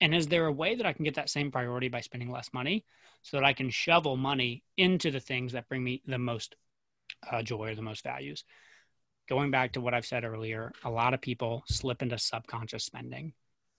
And 0.00 0.14
is 0.14 0.26
there 0.26 0.46
a 0.46 0.52
way 0.52 0.74
that 0.74 0.84
I 0.84 0.92
can 0.92 1.04
get 1.04 1.14
that 1.14 1.30
same 1.30 1.50
priority 1.50 1.88
by 1.88 2.02
spending 2.02 2.30
less 2.30 2.50
money 2.52 2.84
so 3.22 3.38
that 3.38 3.44
I 3.44 3.54
can 3.54 3.70
shovel 3.70 4.16
money 4.16 4.62
into 4.76 5.10
the 5.10 5.20
things 5.20 5.52
that 5.52 5.68
bring 5.68 5.82
me 5.82 6.02
the 6.06 6.18
most 6.18 6.54
uh, 7.30 7.42
joy 7.42 7.70
or 7.70 7.74
the 7.74 7.82
most 7.82 8.04
values? 8.04 8.44
Going 9.26 9.50
back 9.50 9.72
to 9.72 9.80
what 9.80 9.94
I've 9.94 10.04
said 10.04 10.24
earlier, 10.24 10.70
a 10.84 10.90
lot 10.90 11.14
of 11.14 11.22
people 11.22 11.64
slip 11.66 12.02
into 12.02 12.18
subconscious 12.18 12.84
spending. 12.84 13.32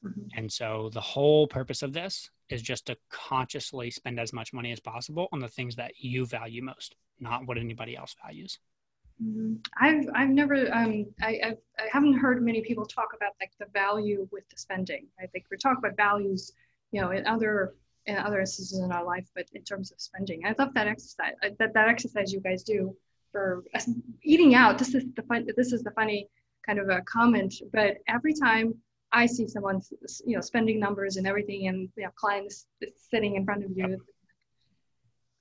Mm-hmm. 0.03 0.27
And 0.35 0.51
so 0.51 0.89
the 0.91 1.01
whole 1.01 1.47
purpose 1.47 1.83
of 1.83 1.93
this 1.93 2.31
is 2.49 2.61
just 2.61 2.85
to 2.87 2.97
consciously 3.09 3.91
spend 3.91 4.19
as 4.19 4.33
much 4.33 4.53
money 4.53 4.71
as 4.71 4.79
possible 4.79 5.27
on 5.31 5.39
the 5.39 5.47
things 5.47 5.75
that 5.75 5.91
you 5.97 6.25
value 6.25 6.63
most, 6.63 6.95
not 7.19 7.45
what 7.45 7.57
anybody 7.57 7.95
else 7.95 8.15
values. 8.23 8.59
Mm-hmm. 9.23 9.55
I've 9.81 10.05
I've 10.13 10.29
never 10.29 10.71
um 10.73 11.07
I 11.21 11.39
I've, 11.43 11.57
I 11.79 11.87
haven't 11.91 12.19
heard 12.19 12.43
many 12.43 12.61
people 12.61 12.85
talk 12.85 13.09
about 13.15 13.31
like 13.41 13.51
the 13.59 13.65
value 13.73 14.27
with 14.31 14.47
the 14.49 14.57
spending. 14.57 15.07
I 15.19 15.25
think 15.27 15.45
we 15.49 15.57
talk 15.57 15.77
about 15.79 15.97
values, 15.97 16.51
you 16.91 17.01
know, 17.01 17.11
in 17.11 17.25
other 17.25 17.73
in 18.05 18.15
other 18.17 18.39
instances 18.39 18.79
in 18.79 18.91
our 18.91 19.03
life, 19.03 19.27
but 19.35 19.45
in 19.53 19.63
terms 19.63 19.91
of 19.91 19.99
spending, 19.99 20.45
I 20.45 20.53
love 20.57 20.73
that 20.75 20.87
exercise. 20.87 21.33
That 21.41 21.73
that 21.73 21.87
exercise 21.89 22.31
you 22.31 22.39
guys 22.39 22.63
do 22.63 22.95
for 23.31 23.63
eating 24.23 24.55
out. 24.55 24.77
This 24.77 24.93
is 24.93 25.03
the 25.15 25.23
fun. 25.23 25.47
This 25.55 25.73
is 25.73 25.81
the 25.81 25.91
funny 25.91 26.29
kind 26.65 26.79
of 26.79 26.89
a 26.89 27.01
comment. 27.01 27.55
But 27.73 27.97
every 28.07 28.33
time 28.33 28.75
I 29.11 29.25
see 29.25 29.47
someone, 29.47 29.81
you 30.25 30.35
know, 30.35 30.41
spending 30.41 30.79
numbers 30.79 31.17
and 31.17 31.25
everything, 31.25 31.67
and 31.67 31.89
you 31.95 32.03
know, 32.03 32.09
clients 32.15 32.67
sitting 33.09 33.35
in 33.35 33.45
front 33.45 33.63
of 33.63 33.71
you, 33.75 34.01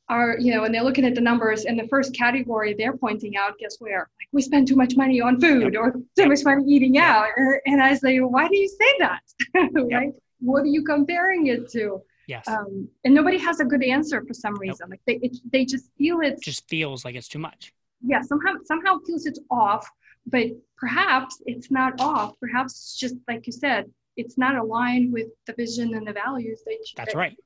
are, 0.09 0.37
you 0.39 0.55
know, 0.55 0.65
and 0.65 0.75
they're 0.75 0.83
looking 0.83 1.05
at 1.05 1.15
the 1.15 1.21
numbers 1.21 1.65
and 1.65 1.79
the 1.79 1.89
first 1.89 2.15
category 2.15 2.75
they're 2.75 2.97
pointing 2.97 3.37
out, 3.37 3.59
guess 3.59 3.77
where? 3.81 4.09
Like 4.21 4.29
we 4.33 4.43
spend 4.43 4.69
too 4.69 4.77
much 4.77 4.97
money 4.97 5.21
on 5.21 5.41
food 5.41 5.75
yep. 5.75 5.83
or 5.83 5.93
too 6.17 6.29
much 6.29 6.45
money 6.45 6.65
eating 6.67 6.95
yep. 6.95 7.05
out. 7.05 7.29
And 7.67 7.83
I 7.83 7.95
say, 7.95 8.19
why 8.19 8.49
do 8.49 8.57
you 8.57 8.69
say 8.69 8.99
that? 9.01 9.21
right? 9.55 9.71
Yep. 9.91 10.15
What 10.41 10.63
are 10.63 10.67
you 10.67 10.85
comparing 10.85 11.49
it 11.49 11.69
to? 11.71 12.03
Yes. 12.29 12.47
Um, 12.49 12.89
and 13.05 13.15
nobody 13.15 13.39
has 13.39 13.61
a 13.61 13.65
good 13.65 13.83
answer 13.83 14.25
for 14.25 14.35
some 14.35 14.59
reason. 14.59 14.91
Like 14.91 15.01
they, 15.07 15.15
it, 15.23 15.37
they 15.53 15.65
just 15.65 15.91
feel 15.97 16.21
it. 16.21 16.41
Just 16.41 16.69
feels 16.69 17.05
like 17.05 17.15
it's 17.15 17.29
too 17.29 17.39
much. 17.39 17.73
Yeah. 18.05 18.23
Somehow, 18.23 18.55
somehow 18.65 18.99
feels 19.07 19.27
it's 19.27 19.41
off, 19.51 19.89
but 20.27 20.47
perhaps 20.77 21.43
it's 21.47 21.71
not 21.71 22.01
off. 22.01 22.35
Perhaps 22.41 22.73
it's 22.73 22.97
just 22.99 23.17
like 23.29 23.47
you 23.47 23.53
said, 23.53 23.91
it's 24.17 24.39
not 24.39 24.57
aligned 24.57 25.13
with 25.13 25.29
the 25.47 25.53
vision 25.55 25.95
and 25.95 26.07
the 26.07 26.13
values 26.13 26.63
that. 26.65 26.73
You, 26.73 26.85
That's 26.97 27.13
that 27.13 27.19
right. 27.19 27.37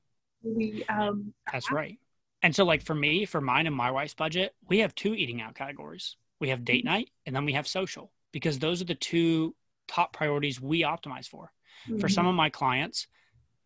We. 0.43 0.83
Um, 0.89 1.33
That's 1.51 1.67
have. 1.67 1.75
right 1.75 1.97
and 2.41 2.55
so, 2.55 2.65
like 2.65 2.81
for 2.81 2.95
me, 2.95 3.25
for 3.25 3.39
mine 3.39 3.67
and 3.67 3.75
my 3.75 3.91
wife's 3.91 4.13
budget, 4.13 4.55
we 4.67 4.79
have 4.79 4.95
two 4.95 5.13
eating 5.13 5.41
out 5.41 5.55
categories. 5.55 6.15
We 6.39 6.49
have 6.49 6.65
date 6.65 6.83
night 6.83 7.09
and 7.25 7.35
then 7.35 7.45
we 7.45 7.53
have 7.53 7.67
social 7.67 8.11
because 8.31 8.57
those 8.57 8.81
are 8.81 8.85
the 8.85 8.95
two 8.95 9.55
top 9.87 10.13
priorities 10.13 10.59
we 10.59 10.81
optimize 10.81 11.27
for. 11.27 11.51
Mm-hmm. 11.87 11.99
For 11.99 12.09
some 12.09 12.25
of 12.25 12.33
my 12.33 12.49
clients, 12.49 13.07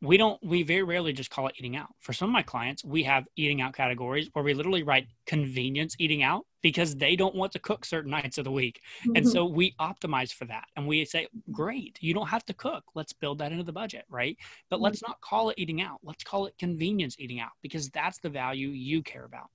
we 0.01 0.17
don't 0.17 0.39
we 0.43 0.63
very 0.63 0.83
rarely 0.83 1.13
just 1.13 1.29
call 1.29 1.47
it 1.47 1.55
eating 1.57 1.75
out. 1.75 1.87
For 1.99 2.13
some 2.13 2.29
of 2.29 2.33
my 2.33 2.41
clients 2.41 2.83
we 2.83 3.03
have 3.03 3.25
eating 3.35 3.61
out 3.61 3.73
categories 3.73 4.29
where 4.33 4.43
we 4.43 4.53
literally 4.53 4.83
write 4.83 5.07
convenience 5.25 5.95
eating 5.99 6.21
out 6.23 6.45
because 6.61 6.95
they 6.95 7.15
don't 7.15 7.35
want 7.35 7.51
to 7.53 7.59
cook 7.59 7.85
certain 7.85 8.11
nights 8.11 8.37
of 8.37 8.43
the 8.43 8.51
week. 8.51 8.81
Mm-hmm. 9.01 9.15
and 9.15 9.27
so 9.27 9.45
we 9.45 9.73
optimize 9.79 10.33
for 10.33 10.45
that. 10.45 10.65
And 10.75 10.87
we 10.87 11.05
say 11.05 11.27
great 11.51 11.97
you 12.01 12.13
don't 12.13 12.27
have 12.27 12.45
to 12.45 12.53
cook. 12.53 12.83
Let's 12.93 13.13
build 13.13 13.39
that 13.39 13.51
into 13.51 13.63
the 13.63 13.73
budget 13.73 14.05
right? 14.09 14.37
But 14.69 14.77
mm-hmm. 14.77 14.85
let's 14.85 15.01
not 15.01 15.21
call 15.21 15.49
it 15.49 15.55
eating 15.57 15.81
out. 15.81 15.99
Let's 16.03 16.23
call 16.23 16.45
it 16.45 16.57
convenience 16.59 17.15
eating 17.19 17.39
out 17.39 17.51
because 17.61 17.89
that's 17.89 18.19
the 18.19 18.29
value 18.29 18.69
you 18.69 19.01
care 19.01 19.25
about. 19.25 19.49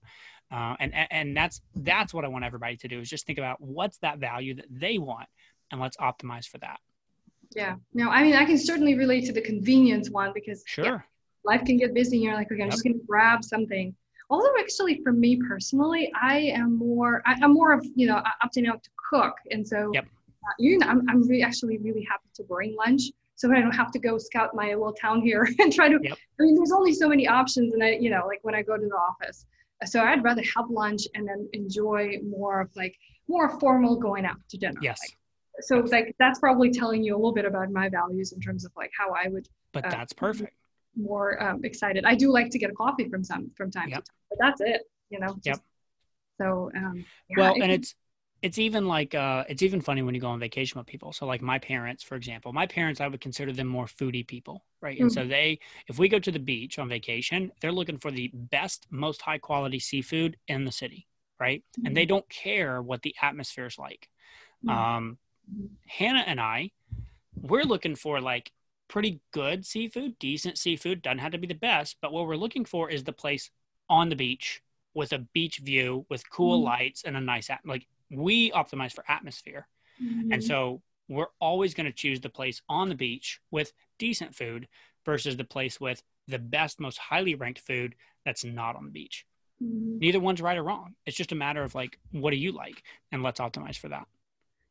Uh, 0.52 0.74
and 0.80 0.92
and 1.12 1.36
that's 1.36 1.60
that's 1.76 2.12
what 2.12 2.24
i 2.24 2.28
want 2.28 2.44
everybody 2.44 2.76
to 2.76 2.88
do 2.88 2.98
is 2.98 3.08
just 3.08 3.24
think 3.24 3.38
about 3.38 3.60
what's 3.60 3.98
that 3.98 4.18
value 4.18 4.52
that 4.52 4.66
they 4.68 4.98
want 4.98 5.28
and 5.70 5.80
let's 5.80 5.96
optimize 5.98 6.44
for 6.44 6.58
that 6.58 6.80
yeah. 7.54 7.76
No, 7.94 8.10
I 8.10 8.22
mean, 8.22 8.34
I 8.34 8.44
can 8.44 8.58
certainly 8.58 8.96
relate 8.96 9.26
to 9.26 9.32
the 9.32 9.40
convenience 9.40 10.10
one 10.10 10.32
because 10.34 10.62
sure. 10.66 10.84
Yeah, 10.84 11.00
life 11.44 11.64
can 11.64 11.76
get 11.76 11.94
busy 11.94 12.16
and 12.16 12.24
you're 12.24 12.34
like, 12.34 12.46
okay, 12.46 12.62
I'm 12.62 12.66
yep. 12.66 12.70
just 12.70 12.84
going 12.84 12.98
to 12.98 13.06
grab 13.06 13.44
something. 13.44 13.94
Although 14.28 14.54
actually 14.60 15.00
for 15.02 15.12
me 15.12 15.40
personally, 15.48 16.12
I 16.20 16.38
am 16.38 16.76
more, 16.76 17.22
I, 17.26 17.32
am 17.42 17.54
more 17.54 17.72
of, 17.72 17.84
you 17.94 18.06
know, 18.06 18.22
opting 18.44 18.68
out 18.68 18.82
to 18.84 18.90
cook. 19.10 19.34
And 19.50 19.66
so, 19.66 19.90
yep. 19.92 20.04
uh, 20.04 20.52
you 20.58 20.78
know, 20.78 20.86
I'm, 20.86 21.08
I'm 21.08 21.22
really 21.22 21.42
actually 21.42 21.78
really 21.78 22.06
happy 22.08 22.28
to 22.34 22.44
bring 22.44 22.76
lunch 22.76 23.02
so 23.34 23.50
I 23.50 23.60
don't 23.60 23.74
have 23.74 23.90
to 23.92 23.98
go 23.98 24.18
scout 24.18 24.54
my 24.54 24.68
little 24.68 24.92
town 24.92 25.22
here 25.22 25.48
and 25.58 25.72
try 25.72 25.88
to, 25.88 25.98
yep. 26.02 26.18
I 26.38 26.42
mean, 26.42 26.54
there's 26.54 26.72
only 26.72 26.92
so 26.92 27.08
many 27.08 27.26
options. 27.26 27.72
And 27.72 27.82
I, 27.82 27.92
you 27.92 28.10
know, 28.10 28.26
like 28.26 28.40
when 28.42 28.54
I 28.54 28.62
go 28.62 28.76
to 28.76 28.86
the 28.86 28.94
office, 28.94 29.46
so 29.86 30.02
I'd 30.02 30.22
rather 30.22 30.42
have 30.54 30.68
lunch 30.68 31.02
and 31.14 31.26
then 31.26 31.48
enjoy 31.54 32.18
more 32.22 32.60
of 32.60 32.70
like 32.76 32.94
more 33.28 33.58
formal 33.58 33.96
going 33.96 34.26
out 34.26 34.36
to 34.50 34.58
dinner. 34.58 34.78
Yes. 34.82 35.00
Like, 35.02 35.16
so 35.60 35.78
like 35.80 36.14
that's 36.18 36.38
probably 36.38 36.70
telling 36.70 37.02
you 37.02 37.14
a 37.14 37.18
little 37.18 37.32
bit 37.32 37.44
about 37.44 37.70
my 37.70 37.88
values 37.88 38.32
in 38.32 38.40
terms 38.40 38.64
of 38.64 38.72
like 38.76 38.90
how 38.96 39.12
I 39.12 39.28
would. 39.28 39.48
But 39.72 39.86
uh, 39.86 39.90
that's 39.90 40.12
perfect. 40.12 40.54
More 40.96 41.42
um, 41.42 41.64
excited. 41.64 42.04
I 42.04 42.14
do 42.14 42.32
like 42.32 42.50
to 42.50 42.58
get 42.58 42.70
a 42.70 42.74
coffee 42.74 43.08
from 43.08 43.24
some 43.24 43.50
from 43.56 43.70
time 43.70 43.88
yep. 43.88 44.04
to 44.04 44.10
time, 44.10 44.16
but 44.30 44.38
that's 44.40 44.60
it. 44.60 44.82
You 45.10 45.20
know. 45.20 45.34
Just, 45.34 45.46
yep. 45.46 45.58
So. 46.40 46.70
Um, 46.76 47.04
yeah, 47.28 47.36
well, 47.36 47.54
and 47.62 47.70
it's 47.70 47.94
it's 48.42 48.58
even 48.58 48.86
like 48.86 49.14
uh, 49.14 49.44
it's 49.48 49.62
even 49.62 49.80
funny 49.80 50.02
when 50.02 50.14
you 50.14 50.20
go 50.20 50.28
on 50.28 50.40
vacation 50.40 50.78
with 50.78 50.86
people. 50.86 51.12
So 51.12 51.26
like 51.26 51.42
my 51.42 51.58
parents, 51.58 52.02
for 52.02 52.14
example, 52.14 52.52
my 52.52 52.66
parents, 52.66 53.00
I 53.00 53.08
would 53.08 53.20
consider 53.20 53.52
them 53.52 53.66
more 53.66 53.86
foodie 53.86 54.26
people, 54.26 54.64
right? 54.80 54.98
And 54.98 55.10
mm-hmm. 55.10 55.22
so 55.22 55.28
they, 55.28 55.60
if 55.88 55.98
we 55.98 56.08
go 56.08 56.18
to 56.18 56.30
the 56.30 56.38
beach 56.38 56.78
on 56.78 56.88
vacation, 56.88 57.52
they're 57.60 57.72
looking 57.72 57.98
for 57.98 58.10
the 58.10 58.30
best, 58.32 58.86
most 58.90 59.20
high 59.22 59.38
quality 59.38 59.78
seafood 59.78 60.36
in 60.48 60.64
the 60.64 60.72
city, 60.72 61.06
right? 61.38 61.62
Mm-hmm. 61.78 61.86
And 61.86 61.96
they 61.96 62.06
don't 62.06 62.28
care 62.28 62.80
what 62.80 63.02
the 63.02 63.14
atmosphere 63.20 63.66
is 63.66 63.78
like. 63.78 64.08
Mm-hmm. 64.64 64.78
Um, 64.78 65.18
Hannah 65.86 66.24
and 66.26 66.40
I, 66.40 66.70
we're 67.40 67.64
looking 67.64 67.96
for 67.96 68.20
like 68.20 68.52
pretty 68.88 69.20
good 69.32 69.64
seafood, 69.64 70.18
decent 70.18 70.58
seafood. 70.58 71.02
Doesn't 71.02 71.18
have 71.18 71.32
to 71.32 71.38
be 71.38 71.46
the 71.46 71.54
best, 71.54 71.96
but 72.02 72.12
what 72.12 72.26
we're 72.26 72.36
looking 72.36 72.64
for 72.64 72.90
is 72.90 73.04
the 73.04 73.12
place 73.12 73.50
on 73.88 74.08
the 74.08 74.16
beach 74.16 74.62
with 74.94 75.12
a 75.12 75.18
beach 75.18 75.58
view 75.58 76.04
with 76.08 76.28
cool 76.30 76.58
mm-hmm. 76.58 76.66
lights 76.66 77.04
and 77.04 77.16
a 77.16 77.20
nice 77.20 77.50
at- 77.50 77.60
like 77.64 77.86
we 78.10 78.50
optimize 78.50 78.92
for 78.92 79.04
atmosphere. 79.08 79.66
Mm-hmm. 80.02 80.32
And 80.32 80.44
so 80.44 80.82
we're 81.08 81.28
always 81.40 81.74
going 81.74 81.86
to 81.86 81.92
choose 81.92 82.20
the 82.20 82.28
place 82.28 82.62
on 82.68 82.88
the 82.88 82.94
beach 82.94 83.40
with 83.50 83.72
decent 83.98 84.34
food 84.34 84.68
versus 85.04 85.36
the 85.36 85.44
place 85.44 85.80
with 85.80 86.02
the 86.28 86.38
best, 86.38 86.80
most 86.80 86.98
highly 86.98 87.34
ranked 87.34 87.60
food 87.60 87.94
that's 88.24 88.44
not 88.44 88.76
on 88.76 88.84
the 88.84 88.90
beach. 88.90 89.26
Mm-hmm. 89.62 89.98
Neither 89.98 90.20
one's 90.20 90.40
right 90.40 90.58
or 90.58 90.62
wrong. 90.62 90.94
It's 91.06 91.16
just 91.16 91.32
a 91.32 91.36
matter 91.36 91.62
of 91.62 91.74
like, 91.74 91.98
what 92.12 92.30
do 92.30 92.36
you 92.36 92.52
like? 92.52 92.82
And 93.12 93.22
let's 93.22 93.40
optimize 93.40 93.76
for 93.76 93.88
that. 93.88 94.06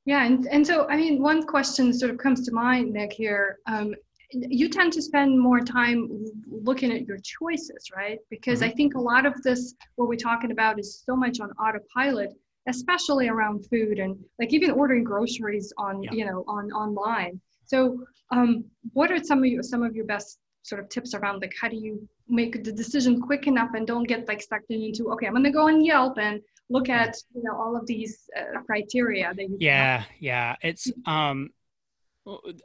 Yeah, 0.10 0.26
and, 0.26 0.48
and 0.48 0.66
so 0.66 0.88
I 0.88 0.96
mean, 0.96 1.22
one 1.22 1.46
question 1.46 1.94
sort 1.94 2.10
of 2.10 2.18
comes 2.18 2.44
to 2.46 2.52
mind, 2.52 2.94
Nick. 2.94 3.14
Here, 3.14 3.60
um, 3.68 3.94
you 4.32 4.68
tend 4.68 4.92
to 4.94 5.04
spend 5.04 5.40
more 5.40 5.60
time 5.60 6.26
looking 6.48 6.92
at 6.92 7.06
your 7.06 7.20
choices, 7.20 7.92
right? 7.96 8.18
Because 8.32 8.62
mm-hmm. 8.62 8.72
I 8.72 8.74
think 8.74 8.96
a 8.96 9.00
lot 9.00 9.28
of 9.28 9.40
this, 9.44 9.76
what 9.98 10.10
we're 10.10 10.16
talking 10.16 10.50
about, 10.50 10.80
is 10.80 11.04
so 11.06 11.16
much 11.16 11.40
on 11.40 11.52
autopilot, 11.64 12.32
especially 12.68 13.28
around 13.28 13.68
food 13.70 14.00
and 14.00 14.18
like 14.40 14.52
even 14.52 14.72
ordering 14.72 15.04
groceries 15.04 15.72
on, 15.78 16.02
yeah. 16.02 16.12
you 16.12 16.26
know, 16.26 16.44
on 16.48 16.72
online. 16.72 17.40
So, 17.66 18.04
um, 18.32 18.66
what 18.94 19.12
are 19.12 19.24
some 19.24 19.44
of 19.44 19.46
your 19.46 19.62
some 19.62 19.84
of 19.84 19.96
your 19.96 20.06
best 20.06 20.40
sort 20.64 20.82
of 20.82 20.90
tips 20.90 21.14
around 21.14 21.42
like 21.42 21.54
how 21.62 21.70
do 21.70 21.78
you 21.78 22.10
make 22.28 22.64
the 22.64 22.72
decision 22.72 23.22
quick 23.22 23.46
enough 23.46 23.70
and 23.76 23.86
don't 23.86 24.08
get 24.08 24.28
like 24.28 24.42
stuck 24.42 24.62
into 24.70 25.12
okay, 25.12 25.28
I'm 25.28 25.34
gonna 25.34 25.52
go 25.52 25.68
on 25.68 25.86
Yelp 25.86 26.18
and 26.18 26.42
look 26.70 26.90
at 26.90 27.16
you 27.34 27.44
know 27.44 27.56
all 27.56 27.76
of 27.76 27.86
these 27.86 28.30
uh, 28.38 28.62
criteria 28.62 29.34
that 29.34 29.44
you 29.44 29.58
yeah 29.60 30.04
yeah. 30.20 30.56
It's 30.62 30.92
um 31.06 31.50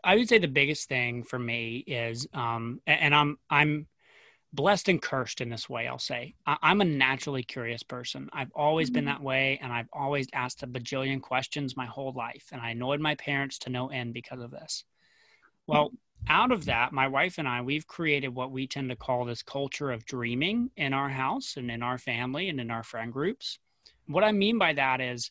i 0.03 0.15
would 0.15 0.29
say 0.29 0.39
the 0.39 0.49
biggest 0.49 0.89
thing 0.89 1.25
for 1.25 1.39
me 1.39 1.79
is 1.87 2.27
um 2.35 2.83
and 2.87 3.15
i'm 3.15 3.39
i'm 3.49 3.87
blessed 4.53 4.91
and 4.91 5.01
cursed 5.01 5.41
in 5.41 5.49
this 5.49 5.71
way 5.71 5.89
i'll 5.89 5.99
say. 5.99 6.35
I, 6.47 6.71
am 6.71 6.83
a 6.83 6.85
naturally 6.85 7.43
curious 7.43 7.83
person. 7.83 8.29
I've 8.33 8.53
always 8.55 8.89
mm-hmm. 8.89 8.95
been 8.95 9.05
that 9.07 9.23
way 9.23 9.59
and 9.63 9.73
i've 9.73 9.89
always 9.93 10.27
asked 10.35 10.63
a 10.63 10.67
bajillion 10.67 11.23
questions 11.23 11.77
my 11.77 11.87
whole 11.87 12.13
life 12.13 12.49
and 12.53 12.61
i 12.61 12.71
annoyed 12.71 13.01
my 13.01 13.15
parents 13.15 13.59
to 13.61 13.71
no 13.71 13.89
end 13.89 14.13
because 14.13 14.41
of 14.41 14.51
this. 14.51 14.85
Well 15.67 15.93
out 16.29 16.53
of 16.53 16.65
that 16.65 16.93
my 16.93 17.07
wife 17.07 17.37
and 17.37 17.47
i 17.47 17.61
we've 17.61 17.87
created 17.87 18.29
what 18.29 18.51
we 18.51 18.67
tend 18.67 18.89
to 18.89 18.97
call 18.97 19.25
this 19.25 19.43
culture 19.43 19.91
of 19.91 20.07
dreaming 20.07 20.71
in 20.77 20.95
our 20.95 21.11
house 21.11 21.55
and 21.57 21.71
in 21.71 21.83
our 21.83 21.99
family 21.99 22.49
and 22.49 22.61
in 22.61 22.71
our 22.71 22.83
friend 22.83 23.13
groups 23.13 23.59
what 24.07 24.25
I 24.25 24.33
mean 24.33 24.59
by 24.59 24.75
that 24.75 25.01
is 25.01 25.31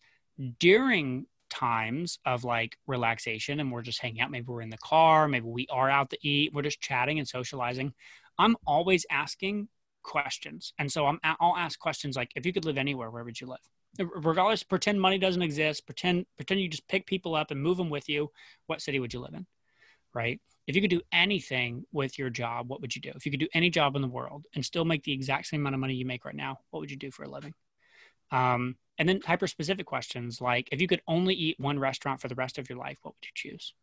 during 0.59 1.25
times 1.49 2.19
of 2.25 2.43
like 2.43 2.77
relaxation 2.87 3.59
and 3.59 3.71
we're 3.71 3.81
just 3.81 4.01
hanging 4.01 4.21
out, 4.21 4.31
maybe 4.31 4.45
we're 4.47 4.61
in 4.61 4.69
the 4.69 4.77
car, 4.77 5.27
maybe 5.27 5.45
we 5.45 5.67
are 5.71 5.89
out 5.89 6.09
to 6.09 6.27
eat, 6.27 6.53
we're 6.53 6.63
just 6.63 6.81
chatting 6.81 7.19
and 7.19 7.27
socializing. 7.27 7.93
I'm 8.39 8.55
always 8.65 9.05
asking 9.11 9.67
questions. 10.01 10.73
And 10.79 10.91
so 10.91 11.05
I'm, 11.05 11.19
I'll 11.23 11.55
ask 11.55 11.79
questions 11.79 12.15
like, 12.15 12.31
if 12.35 12.45
you 12.45 12.53
could 12.53 12.65
live 12.65 12.77
anywhere, 12.77 13.11
where 13.11 13.23
would 13.23 13.39
you 13.39 13.47
live? 13.47 13.59
regardless 13.99 14.63
pretend 14.63 14.99
money 14.99 15.17
doesn't 15.17 15.41
exist 15.41 15.85
pretend 15.85 16.25
pretend 16.35 16.59
you 16.59 16.67
just 16.67 16.87
pick 16.87 17.05
people 17.05 17.35
up 17.35 17.51
and 17.51 17.61
move 17.61 17.77
them 17.77 17.89
with 17.89 18.09
you 18.09 18.31
what 18.67 18.81
city 18.81 18.99
would 18.99 19.13
you 19.13 19.19
live 19.19 19.33
in 19.33 19.45
right 20.13 20.41
if 20.65 20.75
you 20.75 20.81
could 20.81 20.89
do 20.89 21.01
anything 21.11 21.85
with 21.91 22.17
your 22.17 22.29
job 22.29 22.69
what 22.69 22.81
would 22.81 22.95
you 22.95 23.01
do 23.01 23.11
if 23.15 23.25
you 23.25 23.31
could 23.31 23.39
do 23.39 23.47
any 23.53 23.69
job 23.69 23.95
in 23.95 24.01
the 24.01 24.07
world 24.07 24.45
and 24.55 24.65
still 24.65 24.85
make 24.85 25.03
the 25.03 25.13
exact 25.13 25.45
same 25.45 25.61
amount 25.61 25.75
of 25.75 25.79
money 25.79 25.93
you 25.93 26.05
make 26.05 26.25
right 26.25 26.35
now 26.35 26.57
what 26.71 26.79
would 26.79 26.89
you 26.89 26.97
do 26.97 27.11
for 27.11 27.23
a 27.23 27.29
living 27.29 27.53
um, 28.33 28.75
and 28.97 29.07
then 29.07 29.21
hyper 29.25 29.47
specific 29.47 29.85
questions 29.85 30.41
like 30.41 30.67
if 30.71 30.81
you 30.81 30.87
could 30.87 31.01
only 31.07 31.33
eat 31.33 31.59
one 31.59 31.79
restaurant 31.79 32.19
for 32.19 32.27
the 32.27 32.35
rest 32.35 32.57
of 32.57 32.69
your 32.69 32.77
life 32.77 32.97
what 33.01 33.13
would 33.15 33.25
you 33.25 33.31
choose? 33.33 33.73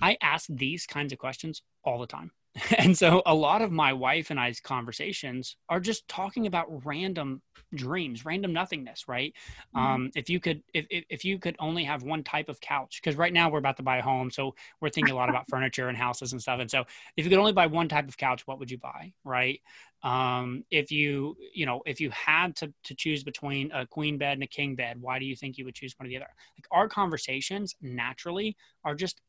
I 0.00 0.16
ask 0.20 0.46
these 0.48 0.86
kinds 0.86 1.12
of 1.12 1.18
questions 1.18 1.62
all 1.84 1.98
the 1.98 2.06
time 2.06 2.32
and 2.78 2.96
so 2.96 3.22
a 3.26 3.34
lot 3.34 3.62
of 3.62 3.70
my 3.70 3.92
wife 3.92 4.30
and 4.30 4.40
I's 4.40 4.60
conversations 4.60 5.56
are 5.68 5.80
just 5.80 6.06
talking 6.08 6.46
about 6.46 6.84
random 6.84 7.42
dreams, 7.74 8.24
random 8.24 8.52
nothingness, 8.52 9.08
right? 9.08 9.34
Mm-hmm. 9.76 9.86
Um, 9.86 10.10
if 10.14 10.30
you 10.30 10.40
could, 10.40 10.62
if, 10.74 10.86
if, 10.90 11.04
if 11.10 11.24
you 11.24 11.38
could 11.38 11.56
only 11.58 11.84
have 11.84 12.02
one 12.02 12.24
type 12.24 12.48
of 12.48 12.60
couch, 12.60 13.00
because 13.02 13.16
right 13.16 13.32
now 13.32 13.50
we're 13.50 13.58
about 13.58 13.76
to 13.76 13.82
buy 13.82 13.98
a 13.98 14.02
home, 14.02 14.30
so 14.30 14.54
we're 14.80 14.88
thinking 14.88 15.12
a 15.12 15.16
lot 15.16 15.28
about 15.28 15.48
furniture 15.48 15.88
and 15.88 15.96
houses 15.96 16.32
and 16.32 16.40
stuff. 16.40 16.60
And 16.60 16.70
so 16.70 16.84
if 17.16 17.24
you 17.24 17.30
could 17.30 17.38
only 17.38 17.52
buy 17.52 17.66
one 17.66 17.88
type 17.88 18.08
of 18.08 18.16
couch, 18.16 18.46
what 18.46 18.58
would 18.58 18.70
you 18.70 18.78
buy, 18.78 19.12
right? 19.24 19.60
Um, 20.02 20.64
if 20.70 20.92
you, 20.92 21.36
you 21.52 21.66
know, 21.66 21.82
if 21.84 22.00
you 22.00 22.10
had 22.10 22.54
to 22.56 22.72
to 22.84 22.94
choose 22.94 23.24
between 23.24 23.72
a 23.72 23.84
queen 23.84 24.16
bed 24.16 24.34
and 24.34 24.42
a 24.44 24.46
king 24.46 24.76
bed, 24.76 25.00
why 25.00 25.18
do 25.18 25.24
you 25.24 25.34
think 25.34 25.58
you 25.58 25.64
would 25.64 25.74
choose 25.74 25.94
one 25.98 26.06
or 26.06 26.08
the 26.08 26.16
other? 26.16 26.28
Like 26.56 26.66
our 26.70 26.88
conversations 26.88 27.74
naturally 27.82 28.56
are 28.84 28.94
just 28.94 29.20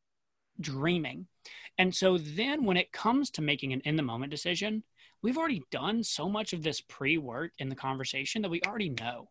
dreaming. 0.60 1.28
And 1.78 1.96
so 1.96 2.18
then 2.18 2.66
when 2.66 2.78
it 2.78 2.92
comes 2.92 3.30
to 3.32 3.42
making 3.42 3.74
an 3.74 3.82
in 3.82 3.96
the 3.96 4.04
moment 4.04 4.32
decision, 4.32 4.84
we've 5.22 5.38
already 5.38 5.64
done 5.72 6.04
so 6.04 6.30
much 6.30 6.54
of 6.54 6.64
this 6.64 6.82
pre 6.82 7.18
work 7.18 7.52
in 7.58 7.70
the 7.70 7.76
conversation 7.76 8.42
that 8.42 8.50
we 8.50 8.62
already 8.68 8.90
know. 8.90 9.30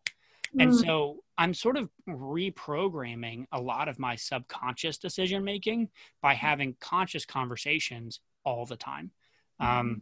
Mm. 0.55 0.63
And 0.63 0.75
so 0.75 1.17
I'm 1.37 1.53
sort 1.53 1.77
of 1.77 1.89
reprogramming 2.07 3.45
a 3.51 3.61
lot 3.61 3.87
of 3.87 3.99
my 3.99 4.15
subconscious 4.15 4.97
decision 4.97 5.43
making 5.43 5.89
by 6.21 6.33
having 6.33 6.75
conscious 6.79 7.25
conversations 7.25 8.19
all 8.43 8.65
the 8.65 8.75
time. 8.75 9.11
Um, 9.59 9.67
mm-hmm. 9.67 9.93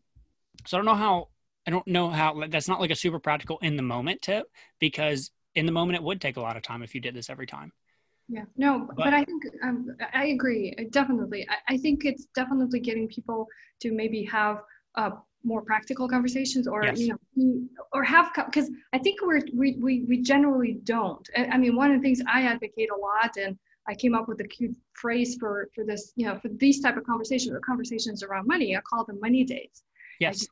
so 0.65 0.77
I 0.77 0.79
don't 0.79 0.85
know 0.85 0.95
how, 0.95 1.27
I 1.65 1.71
don't 1.71 1.87
know 1.87 2.09
how, 2.09 2.43
that's 2.47 2.67
not 2.67 2.79
like 2.79 2.91
a 2.91 2.95
super 2.95 3.19
practical 3.19 3.57
in 3.61 3.75
the 3.75 3.83
moment 3.83 4.21
tip 4.21 4.47
because 4.79 5.31
in 5.55 5.65
the 5.65 5.71
moment 5.71 5.97
it 5.97 6.03
would 6.03 6.21
take 6.21 6.37
a 6.37 6.41
lot 6.41 6.55
of 6.55 6.63
time 6.63 6.83
if 6.83 6.95
you 6.95 7.01
did 7.01 7.15
this 7.15 7.29
every 7.29 7.47
time. 7.47 7.73
Yeah, 8.29 8.43
no, 8.57 8.85
but, 8.87 8.97
but 8.97 9.13
I 9.13 9.23
think 9.23 9.43
um, 9.63 9.95
I 10.13 10.27
agree. 10.27 10.75
Definitely, 10.91 11.47
I, 11.49 11.75
I, 11.75 11.77
think 11.77 12.03
it's 12.03 12.25
definitely 12.35 12.81
getting 12.81 13.07
people 13.07 13.47
to 13.79 13.91
maybe 13.93 14.23
have 14.25 14.63
uh, 14.95 15.11
more 15.45 15.61
practical 15.61 16.09
conversations, 16.09 16.67
or 16.67 16.83
yes. 16.83 16.99
you 16.99 17.17
know, 17.35 17.85
or 17.93 18.03
have 18.03 18.31
because 18.35 18.69
I 18.91 18.97
think 18.97 19.21
we're 19.21 19.41
we, 19.53 19.77
we 19.81 20.03
we 20.09 20.21
generally 20.21 20.79
don't. 20.83 21.25
I 21.37 21.57
mean, 21.57 21.75
one 21.77 21.91
of 21.91 22.01
the 22.01 22.03
things 22.03 22.21
I 22.27 22.41
advocate 22.43 22.89
a 22.91 22.99
lot, 22.99 23.37
and 23.37 23.57
I 23.87 23.95
came 23.95 24.13
up 24.13 24.27
with 24.27 24.41
a 24.41 24.47
cute 24.47 24.75
phrase 24.93 25.37
for 25.39 25.69
for 25.73 25.85
this, 25.85 26.11
you 26.17 26.25
know, 26.25 26.37
for 26.39 26.49
these 26.49 26.81
type 26.81 26.97
of 26.97 27.05
conversations 27.05 27.55
or 27.55 27.61
conversations 27.61 28.23
around 28.23 28.45
money. 28.45 28.75
I 28.75 28.81
call 28.81 29.05
them 29.05 29.19
money 29.21 29.45
dates. 29.45 29.83
Yes. 30.19 30.41
Like 30.41 30.49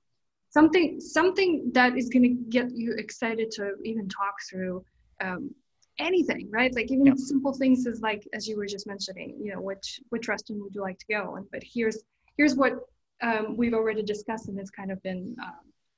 something 0.49 1.01
something 1.01 1.71
that 1.73 1.97
is 1.97 2.07
going 2.07 2.23
to 2.23 2.49
get 2.49 2.71
you 2.71 2.93
excited 2.97 3.51
to 3.51 3.73
even 3.83 4.07
talk 4.07 4.35
through 4.49 4.85
um, 5.21 5.53
anything, 5.99 6.49
right? 6.51 6.73
Like 6.73 6.91
even 6.91 7.05
yep. 7.05 7.17
simple 7.17 7.53
things 7.53 7.87
as 7.87 8.01
like 8.01 8.27
as 8.33 8.47
you 8.47 8.57
were 8.57 8.65
just 8.65 8.87
mentioning, 8.87 9.37
you 9.41 9.53
know, 9.53 9.61
which 9.61 9.99
which 10.09 10.27
restaurant 10.27 10.61
would 10.61 10.75
you 10.75 10.81
like 10.81 10.99
to 10.99 11.05
go? 11.09 11.35
And 11.35 11.45
but 11.51 11.61
here's 11.63 12.03
here's 12.37 12.55
what 12.55 12.73
um, 13.21 13.55
we've 13.57 13.73
already 13.73 14.03
discussed, 14.03 14.47
and 14.49 14.59
it's 14.59 14.69
kind 14.69 14.91
of 14.91 15.01
been 15.03 15.35
um, 15.41 15.53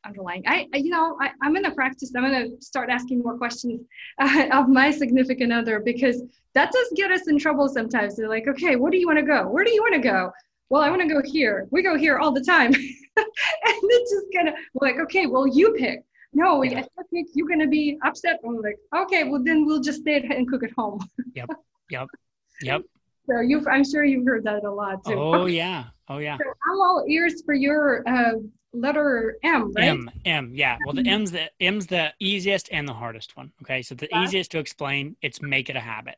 underlying. 0.06 0.44
I, 0.48 0.68
I, 0.74 0.78
you 0.78 0.90
know 0.90 1.18
I, 1.22 1.32
am 1.44 1.54
gonna 1.54 1.74
practice. 1.74 2.12
I'm 2.16 2.24
gonna 2.24 2.62
start 2.62 2.90
asking 2.90 3.20
more 3.20 3.38
questions 3.38 3.82
uh, 4.20 4.48
of 4.52 4.70
my 4.70 4.92
significant 4.92 5.52
other 5.52 5.80
because 5.80 6.22
that 6.54 6.72
does 6.72 6.88
get 6.96 7.12
us 7.12 7.28
in 7.28 7.38
trouble 7.38 7.68
sometimes. 7.68 8.16
They're 8.16 8.30
like, 8.30 8.48
okay, 8.48 8.76
where 8.76 8.92
do 8.92 8.98
you 8.98 9.08
want 9.08 9.20
to 9.20 9.26
go? 9.26 9.48
Where 9.48 9.64
do 9.64 9.72
you 9.72 9.82
want 9.82 9.96
to 9.96 10.02
go? 10.02 10.32
Well, 10.70 10.82
I 10.82 10.90
want 10.90 11.02
to 11.02 11.08
go 11.08 11.22
here. 11.24 11.68
We 11.72 11.82
go 11.82 11.98
here 11.98 12.18
all 12.18 12.32
the 12.32 12.44
time, 12.44 12.74
and 12.74 12.84
it's 13.18 14.12
just 14.12 14.26
kind 14.36 14.50
of 14.50 14.56
like, 14.76 14.98
okay, 15.00 15.26
well, 15.26 15.48
you 15.48 15.74
pick 15.74 16.04
no, 16.38 16.62
yeah. 16.62 16.84
I 17.00 17.04
think 17.10 17.30
you're 17.34 17.48
going 17.48 17.60
to 17.62 17.68
be 17.68 17.98
upset. 18.06 18.40
I'm 18.46 18.62
like, 18.62 18.78
okay, 18.96 19.24
well, 19.24 19.44
then 19.44 19.66
we'll 19.66 19.82
just 19.82 20.02
stay 20.02 20.22
and 20.22 20.48
cook 20.48 20.64
at 20.64 20.72
home. 20.78 21.00
yep. 21.34 21.50
Yep. 21.90 22.08
Yep. 22.64 22.82
So 23.30 23.40
you've, 23.42 23.68
I'm 23.68 23.86
sure 23.86 24.04
you've 24.04 24.26
heard 24.26 24.44
that 24.46 24.64
a 24.64 24.72
lot 24.72 25.06
too. 25.06 25.14
Oh 25.14 25.46
yeah. 25.62 25.84
Oh 26.10 26.18
yeah. 26.18 26.38
So 26.38 26.44
I'm 26.44 26.82
all 26.82 27.06
ears 27.08 27.44
for 27.46 27.54
your 27.54 28.02
uh, 28.10 28.32
letter 28.74 29.38
M, 29.44 29.72
right? 29.74 29.90
M, 29.90 30.10
M, 30.26 30.52
yeah. 30.56 30.80
Well, 30.84 30.96
the 30.96 31.04
mm-hmm. 31.04 31.22
M's 31.22 31.32
the 31.34 31.52
M's 31.60 31.86
the 31.86 32.14
easiest 32.20 32.70
and 32.72 32.88
the 32.88 32.96
hardest 32.96 33.38
one. 33.38 33.52
Okay, 33.62 33.84
so 33.84 33.94
the 33.94 34.08
yeah. 34.10 34.24
easiest 34.24 34.50
to 34.54 34.58
explain, 34.58 35.18
it's 35.22 35.40
make 35.40 35.70
it 35.70 35.76
a 35.76 35.80
habit, 35.80 36.16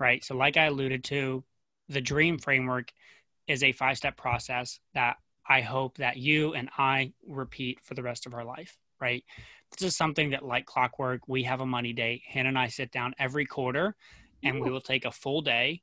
right? 0.00 0.24
So, 0.24 0.34
like 0.34 0.56
I 0.56 0.64
alluded 0.64 1.04
to, 1.04 1.44
the 1.90 2.00
Dream 2.00 2.38
framework 2.38 2.90
is 3.46 3.62
a 3.62 3.72
five-step 3.72 4.16
process 4.16 4.80
that 4.94 5.16
I 5.46 5.60
hope 5.60 5.98
that 5.98 6.16
you 6.16 6.54
and 6.54 6.70
I 6.78 7.12
repeat 7.28 7.80
for 7.82 7.92
the 7.92 8.02
rest 8.02 8.24
of 8.24 8.32
our 8.32 8.44
life 8.46 8.78
right? 9.00 9.24
This 9.76 9.88
is 9.88 9.96
something 9.96 10.30
that, 10.30 10.44
like 10.44 10.66
clockwork, 10.66 11.28
we 11.28 11.42
have 11.44 11.60
a 11.60 11.66
money 11.66 11.92
date. 11.92 12.22
Hannah 12.26 12.48
and 12.48 12.58
I 12.58 12.68
sit 12.68 12.90
down 12.90 13.14
every 13.18 13.44
quarter 13.44 13.94
and 14.42 14.60
we 14.60 14.70
will 14.70 14.80
take 14.80 15.04
a 15.04 15.10
full 15.10 15.42
day 15.42 15.82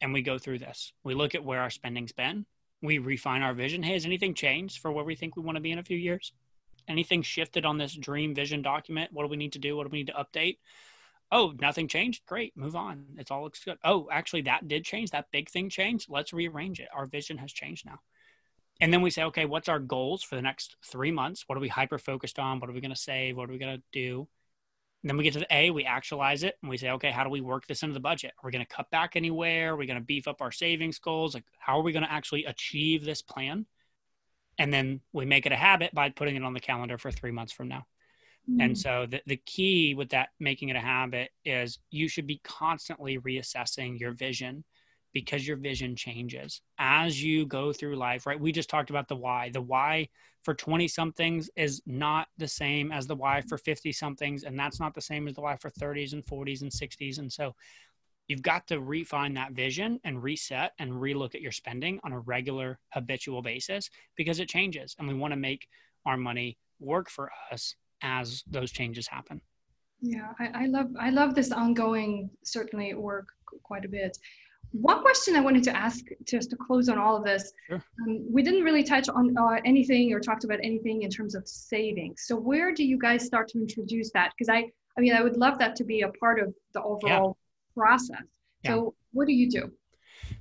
and 0.00 0.12
we 0.12 0.22
go 0.22 0.38
through 0.38 0.60
this. 0.60 0.92
We 1.04 1.14
look 1.14 1.34
at 1.34 1.44
where 1.44 1.60
our 1.60 1.70
spending's 1.70 2.12
been. 2.12 2.46
We 2.82 2.98
refine 2.98 3.42
our 3.42 3.54
vision. 3.54 3.82
Hey, 3.82 3.94
has 3.94 4.06
anything 4.06 4.34
changed 4.34 4.78
for 4.78 4.92
where 4.92 5.04
we 5.04 5.14
think 5.14 5.36
we 5.36 5.42
want 5.42 5.56
to 5.56 5.62
be 5.62 5.72
in 5.72 5.78
a 5.78 5.84
few 5.84 5.96
years? 5.96 6.32
Anything 6.88 7.22
shifted 7.22 7.64
on 7.64 7.78
this 7.78 7.94
dream 7.94 8.34
vision 8.34 8.62
document? 8.62 9.12
What 9.12 9.24
do 9.24 9.28
we 9.28 9.36
need 9.36 9.54
to 9.54 9.58
do? 9.58 9.76
What 9.76 9.84
do 9.84 9.90
we 9.90 9.98
need 9.98 10.08
to 10.08 10.24
update? 10.24 10.58
Oh, 11.32 11.52
nothing 11.60 11.88
changed. 11.88 12.24
Great. 12.26 12.56
Move 12.56 12.76
on. 12.76 13.04
It's 13.18 13.30
all 13.30 13.42
looks 13.42 13.64
good. 13.64 13.78
Oh, 13.82 14.08
actually, 14.12 14.42
that 14.42 14.68
did 14.68 14.84
change. 14.84 15.10
That 15.10 15.32
big 15.32 15.50
thing 15.50 15.68
changed. 15.68 16.08
Let's 16.08 16.32
rearrange 16.32 16.78
it. 16.78 16.88
Our 16.94 17.06
vision 17.06 17.38
has 17.38 17.52
changed 17.52 17.84
now 17.84 17.98
and 18.80 18.92
then 18.92 19.02
we 19.02 19.10
say 19.10 19.24
okay 19.24 19.44
what's 19.44 19.68
our 19.68 19.78
goals 19.78 20.22
for 20.22 20.36
the 20.36 20.42
next 20.42 20.76
three 20.84 21.10
months? 21.10 21.44
What 21.46 21.56
are 21.56 21.60
we 21.60 21.68
hyper 21.68 21.98
focused 21.98 22.38
on? 22.38 22.60
What 22.60 22.70
are 22.70 22.72
we 22.72 22.80
going 22.80 22.94
to 22.94 23.00
save? 23.00 23.36
What 23.36 23.48
are 23.48 23.52
we 23.52 23.58
going 23.58 23.76
to 23.76 23.82
do? 23.92 24.28
And 25.02 25.10
then 25.10 25.16
we 25.16 25.24
get 25.24 25.34
to 25.34 25.40
the 25.40 25.54
a 25.54 25.70
we 25.70 25.84
actualize 25.84 26.42
it 26.42 26.56
and 26.62 26.70
we 26.70 26.76
say 26.76 26.90
okay 26.90 27.10
how 27.10 27.24
do 27.24 27.30
we 27.30 27.40
work 27.40 27.66
this 27.66 27.82
into 27.82 27.94
the 27.94 28.00
budget? 28.00 28.32
Are 28.42 28.46
we 28.46 28.52
going 28.52 28.64
to 28.64 28.74
cut 28.74 28.90
back 28.90 29.16
anywhere? 29.16 29.72
Are 29.72 29.76
we 29.76 29.86
going 29.86 29.98
to 29.98 30.04
beef 30.04 30.28
up 30.28 30.42
our 30.42 30.52
savings 30.52 30.98
goals? 30.98 31.34
Like 31.34 31.44
how 31.58 31.78
are 31.78 31.82
we 31.82 31.92
going 31.92 32.04
to 32.04 32.12
actually 32.12 32.44
achieve 32.44 33.04
this 33.04 33.22
plan? 33.22 33.66
And 34.58 34.72
then 34.72 35.00
we 35.12 35.26
make 35.26 35.46
it 35.46 35.52
a 35.52 35.56
habit 35.56 35.92
by 35.94 36.10
putting 36.10 36.36
it 36.36 36.42
on 36.42 36.54
the 36.54 36.60
calendar 36.60 36.96
for 36.96 37.10
three 37.10 37.30
months 37.30 37.52
from 37.52 37.68
now. 37.68 37.86
Mm-hmm. 38.48 38.60
and 38.60 38.78
so 38.78 39.06
the, 39.10 39.20
the 39.26 39.36
key 39.38 39.94
with 39.94 40.10
that 40.10 40.28
making 40.38 40.68
it 40.68 40.76
a 40.76 40.80
habit 40.80 41.30
is 41.44 41.80
you 41.90 42.06
should 42.08 42.28
be 42.28 42.40
constantly 42.44 43.18
reassessing 43.18 43.98
your 43.98 44.12
vision 44.12 44.62
because 45.16 45.48
your 45.48 45.56
vision 45.56 45.96
changes 45.96 46.60
as 46.78 47.22
you 47.22 47.46
go 47.46 47.72
through 47.72 47.96
life, 47.96 48.26
right? 48.26 48.38
We 48.38 48.52
just 48.52 48.68
talked 48.68 48.90
about 48.90 49.08
the 49.08 49.16
why. 49.16 49.48
The 49.48 49.62
why 49.62 50.10
for 50.42 50.52
20 50.52 50.86
somethings 50.88 51.48
is 51.56 51.80
not 51.86 52.28
the 52.36 52.46
same 52.46 52.92
as 52.92 53.06
the 53.06 53.14
why 53.14 53.40
for 53.40 53.56
50 53.56 53.92
somethings, 53.92 54.42
and 54.42 54.58
that's 54.58 54.78
not 54.78 54.92
the 54.92 55.00
same 55.00 55.26
as 55.26 55.34
the 55.34 55.40
why 55.40 55.56
for 55.56 55.70
30s 55.70 56.12
and 56.12 56.22
40s 56.22 56.60
and 56.60 56.70
60s. 56.70 57.18
And 57.18 57.32
so 57.32 57.54
you've 58.28 58.42
got 58.42 58.66
to 58.66 58.78
refine 58.78 59.32
that 59.32 59.52
vision 59.52 59.98
and 60.04 60.22
reset 60.22 60.72
and 60.78 60.92
relook 60.92 61.34
at 61.34 61.40
your 61.40 61.50
spending 61.50 61.98
on 62.04 62.12
a 62.12 62.20
regular 62.20 62.78
habitual 62.90 63.40
basis 63.40 63.88
because 64.18 64.38
it 64.38 64.50
changes 64.50 64.94
and 64.98 65.08
we 65.08 65.14
want 65.14 65.32
to 65.32 65.38
make 65.38 65.66
our 66.04 66.18
money 66.18 66.58
work 66.78 67.08
for 67.08 67.30
us 67.50 67.74
as 68.02 68.44
those 68.46 68.70
changes 68.70 69.08
happen 69.08 69.40
yeah 70.02 70.32
I, 70.38 70.64
I, 70.64 70.66
love 70.66 70.90
i 71.00 71.08
love 71.08 71.34
this 71.34 71.52
ongoing 71.52 72.28
certainly 72.44 72.92
work 72.92 73.28
quite 73.62 73.86
a 73.86 73.88
bit 73.88 74.18
one 74.80 75.02
question 75.02 75.36
I 75.36 75.40
wanted 75.40 75.62
to 75.64 75.76
ask 75.76 76.04
just 76.24 76.50
to 76.50 76.56
close 76.56 76.88
on 76.88 76.98
all 76.98 77.16
of 77.16 77.24
this. 77.24 77.52
Sure. 77.68 77.82
Um, 78.02 78.26
we 78.30 78.42
didn't 78.42 78.62
really 78.62 78.82
touch 78.82 79.08
on 79.08 79.36
uh, 79.36 79.60
anything 79.64 80.12
or 80.12 80.20
talked 80.20 80.44
about 80.44 80.58
anything 80.62 81.02
in 81.02 81.10
terms 81.10 81.34
of 81.34 81.46
savings. 81.46 82.24
So 82.26 82.36
where 82.36 82.72
do 82.72 82.84
you 82.84 82.98
guys 82.98 83.24
start 83.24 83.48
to 83.48 83.58
introduce 83.58 84.10
that? 84.12 84.32
Because 84.36 84.48
I, 84.48 84.70
I 84.96 85.00
mean, 85.00 85.14
I 85.14 85.22
would 85.22 85.36
love 85.36 85.58
that 85.58 85.76
to 85.76 85.84
be 85.84 86.02
a 86.02 86.08
part 86.08 86.40
of 86.40 86.54
the 86.74 86.82
overall 86.82 87.36
yeah. 87.38 87.82
process. 87.82 88.22
Yeah. 88.62 88.70
So 88.72 88.94
what 89.12 89.26
do 89.26 89.32
you 89.32 89.50
do? 89.50 89.70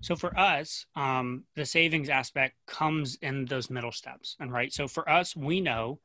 So 0.02 0.16
for 0.16 0.38
us, 0.38 0.86
um, 0.96 1.44
the 1.56 1.66
savings 1.66 2.10
aspect 2.10 2.56
comes 2.66 3.18
in 3.22 3.46
those 3.46 3.70
middle 3.70 3.92
steps, 3.92 4.36
and 4.40 4.52
right. 4.52 4.72
So 4.72 4.88
for 4.88 5.08
us, 5.10 5.36
we 5.36 5.62
know 5.62 6.00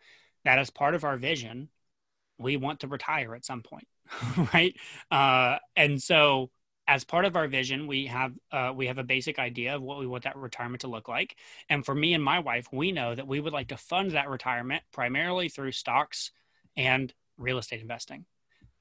that 0.45 0.59
as 0.59 0.71
part 0.71 0.95
of 0.95 1.05
our 1.05 1.16
vision, 1.16 1.69
we 2.38 2.57
want 2.57 2.81
to 2.81 2.88
retire 2.88 3.35
at 3.35 3.45
some 3.45 3.62
point, 3.62 3.87
right? 4.55 4.75
Uh, 5.11 5.59
and 5.77 6.03
so 6.03 6.51
as 6.90 7.05
part 7.05 7.24
of 7.24 7.37
our 7.37 7.46
vision, 7.46 7.87
we 7.87 8.07
have 8.07 8.33
uh, 8.50 8.72
we 8.74 8.88
have 8.88 8.98
a 8.98 9.05
basic 9.05 9.38
idea 9.38 9.76
of 9.76 9.81
what 9.81 10.00
we 10.00 10.09
want 10.09 10.24
that 10.24 10.37
retirement 10.37 10.81
to 10.81 10.88
look 10.88 11.07
like. 11.07 11.37
And 11.68 11.87
for 11.87 11.94
me 11.94 12.14
and 12.14 12.22
my 12.22 12.40
wife, 12.40 12.66
we 12.72 12.90
know 12.90 13.14
that 13.14 13.29
we 13.29 13.38
would 13.38 13.53
like 13.53 13.68
to 13.68 13.76
fund 13.76 14.11
that 14.11 14.29
retirement 14.29 14.83
primarily 14.92 15.48
through 15.48 15.70
stocks 15.70 16.33
and 16.76 17.14
real 17.38 17.59
estate 17.59 17.81
investing. 17.81 18.24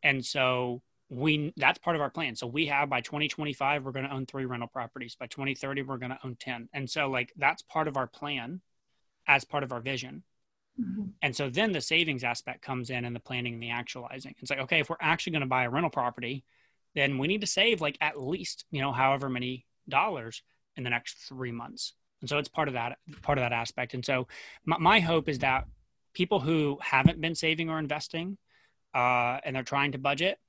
And 0.02 0.26
so 0.26 0.82
we 1.12 1.54
that's 1.56 1.78
part 1.78 1.96
of 1.96 2.02
our 2.02 2.10
plan. 2.10 2.36
So 2.36 2.48
we 2.48 2.66
have 2.66 2.90
by 2.90 3.02
2025 3.02 3.86
we're 3.86 3.92
going 3.92 4.08
to 4.08 4.14
own 4.14 4.26
three 4.26 4.46
rental 4.46 4.70
properties. 4.70 5.14
By 5.14 5.28
2030 5.28 5.84
we're 5.84 5.98
going 5.98 6.10
to 6.10 6.20
own 6.24 6.36
10. 6.40 6.68
And 6.74 6.90
so 6.90 7.12
like 7.12 7.32
that's 7.38 7.62
part 7.62 7.88
of 7.88 7.96
our 7.96 8.08
plan 8.08 8.62
as 9.28 9.46
part 9.46 9.62
of 9.62 9.72
our 9.72 9.82
vision. 9.82 10.24
Mm-hmm. 10.82 11.10
And 11.22 11.36
so 11.36 11.48
then 11.48 11.74
the 11.74 11.82
savings 11.82 12.24
aspect 12.24 12.64
comes 12.64 12.90
in 12.90 13.06
and 13.06 13.16
the 13.16 13.20
planning 13.20 13.54
and 13.54 13.62
the 13.62 13.70
actualizing. 13.70 14.34
It's 14.40 14.50
like 14.50 14.62
okay, 14.62 14.80
if 14.80 14.90
we're 14.90 14.96
actually 15.00 15.34
going 15.34 15.42
to 15.42 15.48
buy 15.48 15.66
a 15.66 15.70
rental 15.70 15.92
property, 15.92 16.44
then 16.96 17.18
we 17.18 17.28
need 17.28 17.42
to 17.42 17.48
save 17.48 17.82
like 17.82 17.98
at 18.02 18.20
least, 18.20 18.66
you 18.72 18.82
know, 18.82 18.92
however 18.92 19.30
many 19.30 19.66
dollars 19.88 20.42
in 20.76 20.84
the 20.84 20.90
next 20.90 21.18
3 21.28 21.52
months. 21.52 21.94
And 22.22 22.30
so 22.30 22.38
it's 22.38 22.50
part 22.50 22.68
of 22.68 22.74
that 22.74 22.98
part 23.22 23.38
of 23.38 23.44
that 23.44 23.54
aspect. 23.54 23.94
And 23.94 24.06
so 24.06 24.28
my, 24.66 24.78
my 24.78 25.00
hope 25.00 25.30
is 25.30 25.40
that 25.40 25.66
people 26.14 26.40
who 26.40 26.78
haven't 26.82 27.22
been 27.22 27.36
saving 27.36 27.70
or 27.70 27.80
investing 27.80 28.38
uh, 28.94 29.40
and 29.44 29.56
they're 29.56 29.64
trying 29.64 29.92
to 29.94 29.98
budget 29.98 30.40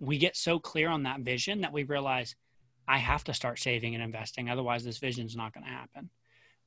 we 0.00 0.16
get 0.18 0.34
so 0.34 0.58
clear 0.58 0.88
on 0.88 1.04
that 1.04 1.20
vision 1.20 1.60
that 1.60 1.72
we 1.72 1.84
realize 1.84 2.34
I 2.88 2.98
have 2.98 3.22
to 3.24 3.34
start 3.34 3.58
saving 3.58 3.94
and 3.94 4.02
investing. 4.02 4.50
Otherwise, 4.50 4.82
this 4.82 4.98
vision 4.98 5.26
is 5.26 5.36
not 5.36 5.52
going 5.52 5.64
to 5.64 5.70
happen. 5.70 6.10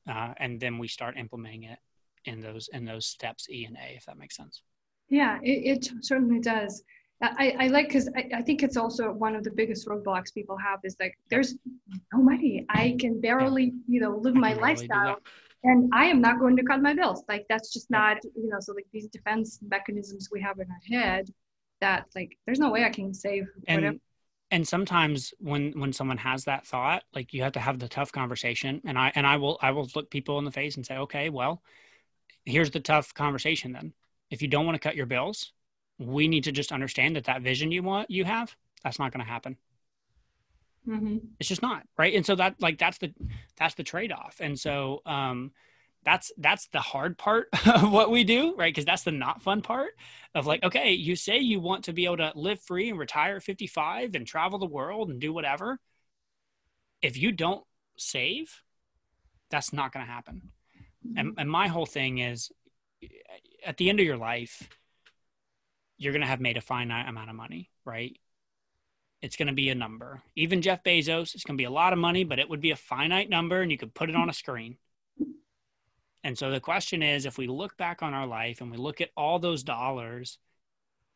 Uh, 0.08 0.34
and 0.38 0.60
then 0.60 0.78
we 0.78 0.88
start 0.88 1.18
implementing 1.18 1.64
it 1.64 1.78
in 2.24 2.40
those 2.40 2.68
in 2.72 2.84
those 2.84 3.06
steps 3.06 3.50
E 3.50 3.64
and 3.66 3.76
A, 3.76 3.96
if 3.96 4.06
that 4.06 4.16
makes 4.16 4.36
sense. 4.36 4.62
Yeah, 5.08 5.38
it, 5.42 5.84
it 5.84 5.92
certainly 6.00 6.40
does. 6.40 6.82
I, 7.38 7.56
I 7.58 7.66
like 7.68 7.88
because 7.88 8.08
I, 8.16 8.28
I 8.36 8.42
think 8.42 8.62
it's 8.62 8.76
also 8.76 9.12
one 9.12 9.34
of 9.36 9.44
the 9.44 9.50
biggest 9.50 9.86
roadblocks 9.86 10.32
people 10.32 10.56
have 10.56 10.80
is 10.84 10.96
like 11.00 11.14
there's 11.30 11.54
no 12.12 12.22
money. 12.22 12.64
I 12.68 12.96
can 12.98 13.20
barely 13.20 13.72
you 13.88 14.00
know 14.00 14.16
live 14.16 14.34
my 14.34 14.54
lifestyle, 14.54 15.18
and 15.62 15.90
I 15.94 16.06
am 16.06 16.20
not 16.20 16.38
going 16.38 16.56
to 16.56 16.62
cut 16.62 16.82
my 16.82 16.94
bills. 16.94 17.24
Like 17.28 17.46
that's 17.48 17.72
just 17.72 17.90
not 17.90 18.18
you 18.24 18.48
know 18.48 18.58
so 18.60 18.72
like 18.72 18.86
these 18.92 19.08
defense 19.08 19.60
mechanisms 19.62 20.28
we 20.32 20.40
have 20.40 20.58
in 20.58 20.66
our 20.70 21.00
head 21.00 21.30
that 21.80 22.06
like 22.14 22.36
there's 22.46 22.58
no 22.58 22.70
way 22.70 22.84
I 22.84 22.90
can 22.90 23.12
save 23.12 23.46
whatever. 23.66 23.86
And, 23.86 24.00
and 24.50 24.68
sometimes 24.68 25.34
when 25.38 25.72
when 25.78 25.92
someone 25.92 26.18
has 26.18 26.44
that 26.44 26.66
thought, 26.66 27.02
like 27.14 27.32
you 27.32 27.42
have 27.42 27.52
to 27.52 27.60
have 27.60 27.78
the 27.78 27.88
tough 27.88 28.12
conversation. 28.12 28.80
And 28.84 28.98
I 28.98 29.12
and 29.14 29.26
I 29.26 29.36
will 29.36 29.58
I 29.60 29.70
will 29.72 29.88
look 29.94 30.10
people 30.10 30.38
in 30.38 30.44
the 30.44 30.52
face 30.52 30.76
and 30.76 30.86
say, 30.86 30.96
okay, 30.98 31.28
well, 31.28 31.62
here's 32.44 32.70
the 32.70 32.80
tough 32.80 33.12
conversation. 33.14 33.72
Then, 33.72 33.92
if 34.30 34.42
you 34.42 34.48
don't 34.48 34.66
want 34.66 34.76
to 34.76 34.86
cut 34.86 34.96
your 34.96 35.06
bills, 35.06 35.52
we 35.98 36.28
need 36.28 36.44
to 36.44 36.52
just 36.52 36.72
understand 36.72 37.16
that 37.16 37.24
that 37.24 37.42
vision 37.42 37.70
you 37.70 37.82
want 37.82 38.10
you 38.10 38.24
have 38.24 38.54
that's 38.82 38.98
not 38.98 39.12
going 39.12 39.24
to 39.24 39.30
happen. 39.30 39.56
Mm-hmm. 40.86 41.16
It's 41.40 41.48
just 41.48 41.62
not 41.62 41.84
right. 41.96 42.14
And 42.14 42.26
so 42.26 42.34
that 42.36 42.56
like 42.60 42.78
that's 42.78 42.98
the 42.98 43.14
that's 43.56 43.74
the 43.74 43.82
trade 43.82 44.12
off. 44.12 44.36
And 44.40 44.58
so 44.60 45.00
um, 45.06 45.52
that's 46.04 46.30
that's 46.36 46.68
the 46.68 46.80
hard 46.80 47.16
part 47.16 47.48
of 47.66 47.90
what 47.90 48.10
we 48.10 48.24
do 48.24 48.54
right 48.56 48.72
because 48.72 48.84
that's 48.84 49.02
the 49.02 49.10
not 49.10 49.42
fun 49.42 49.62
part 49.62 49.92
of 50.34 50.46
like 50.46 50.62
okay 50.62 50.92
you 50.92 51.16
say 51.16 51.38
you 51.38 51.60
want 51.60 51.84
to 51.84 51.92
be 51.92 52.04
able 52.04 52.18
to 52.18 52.32
live 52.34 52.60
free 52.60 52.90
and 52.90 52.98
retire 52.98 53.36
at 53.36 53.42
55 53.42 54.14
and 54.14 54.26
travel 54.26 54.58
the 54.58 54.66
world 54.66 55.08
and 55.08 55.20
do 55.20 55.32
whatever 55.32 55.78
if 57.02 57.16
you 57.16 57.32
don't 57.32 57.64
save 57.96 58.62
that's 59.50 59.72
not 59.72 59.92
going 59.92 60.04
to 60.04 60.12
happen 60.12 60.50
and, 61.16 61.28
mm-hmm. 61.28 61.40
and 61.40 61.50
my 61.50 61.68
whole 61.68 61.86
thing 61.86 62.18
is 62.18 62.50
at 63.64 63.76
the 63.76 63.88
end 63.88 64.00
of 64.00 64.06
your 64.06 64.16
life 64.16 64.68
you're 65.98 66.12
going 66.12 66.22
to 66.22 66.26
have 66.26 66.40
made 66.40 66.56
a 66.56 66.62
finite 66.62 67.08
amount 67.08 67.30
of 67.30 67.36
money 67.36 67.70
right 67.84 68.18
it's 69.22 69.36
going 69.36 69.48
to 69.48 69.54
be 69.54 69.70
a 69.70 69.74
number 69.74 70.22
even 70.36 70.62
jeff 70.62 70.82
bezos 70.82 71.34
it's 71.34 71.44
going 71.44 71.56
to 71.56 71.60
be 71.60 71.66
a 71.66 71.70
lot 71.70 71.92
of 71.92 71.98
money 71.98 72.24
but 72.24 72.38
it 72.38 72.48
would 72.48 72.60
be 72.60 72.70
a 72.70 72.76
finite 72.76 73.30
number 73.30 73.60
and 73.60 73.70
you 73.70 73.78
could 73.78 73.94
put 73.94 74.10
it 74.10 74.16
on 74.16 74.28
a 74.28 74.34
screen 74.34 74.76
and 76.24 76.38
so 76.38 76.50
the 76.50 76.58
question 76.58 77.02
is 77.02 77.26
if 77.26 77.36
we 77.36 77.46
look 77.46 77.76
back 77.76 78.02
on 78.02 78.14
our 78.14 78.26
life 78.26 78.62
and 78.62 78.70
we 78.70 78.78
look 78.78 79.02
at 79.02 79.10
all 79.14 79.38
those 79.38 79.62
dollars, 79.62 80.38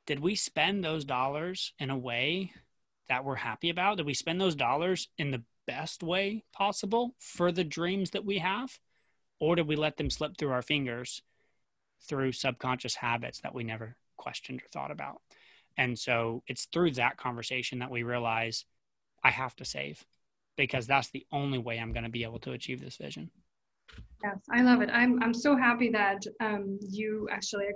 did 0.07 0.21
we 0.21 0.35
spend 0.35 0.85
those 0.85 1.07
dollars 1.07 1.73
in 1.79 1.88
a 1.88 1.97
way 1.97 2.53
that 3.09 3.25
we're 3.25 3.37
happy 3.37 3.71
about? 3.71 3.97
Did 3.97 4.07
we 4.07 4.12
spend 4.12 4.38
those 4.38 4.55
dollars 4.55 5.09
in 5.17 5.31
the 5.31 5.43
best 5.67 6.03
way 6.03 6.45
possible 6.53 7.14
for 7.19 7.51
the 7.51 7.64
dreams 7.64 8.11
that 8.11 8.27
we 8.27 8.38
have? 8.38 8.79
Or 9.41 9.57
did 9.57 9.67
we 9.67 9.77
let 9.77 9.97
them 9.97 10.11
slip 10.11 10.37
through 10.37 10.53
our 10.53 10.62
fingers 10.62 11.23
through 12.03 12.33
subconscious 12.33 12.97
habits 12.97 13.41
that 13.41 13.55
we 13.55 13.64
never 13.64 13.97
questioned 14.18 14.61
or 14.61 14.68
thought 14.68 14.90
about? 14.90 15.22
And 15.78 15.98
so 15.98 16.42
it's 16.46 16.66
through 16.66 16.92
that 16.92 17.16
conversation 17.16 17.78
that 17.78 17.90
we 17.90 18.02
realize 18.02 18.64
I 19.24 19.31
have 19.31 19.54
to 19.57 19.64
save 19.64 20.04
because 20.57 20.87
that's 20.87 21.11
the 21.11 21.24
only 21.33 21.59
way 21.59 21.78
I'm 21.78 21.92
going 21.92 22.04
to 22.04 22.11
be 22.11 22.24
able 22.24 22.40
to 22.40 22.52
achieve 22.52 22.81
this 22.81 22.96
vision. 22.96 23.31
Yes, 24.22 24.38
I 24.52 24.62
love 24.62 24.83
it. 24.83 24.90
I'm, 24.92 25.22
I'm 25.22 25.33
so 25.33 25.57
happy 25.57 25.90
that 25.90 26.22
um, 26.40 26.78
you 26.83 27.28
actually 27.31 27.68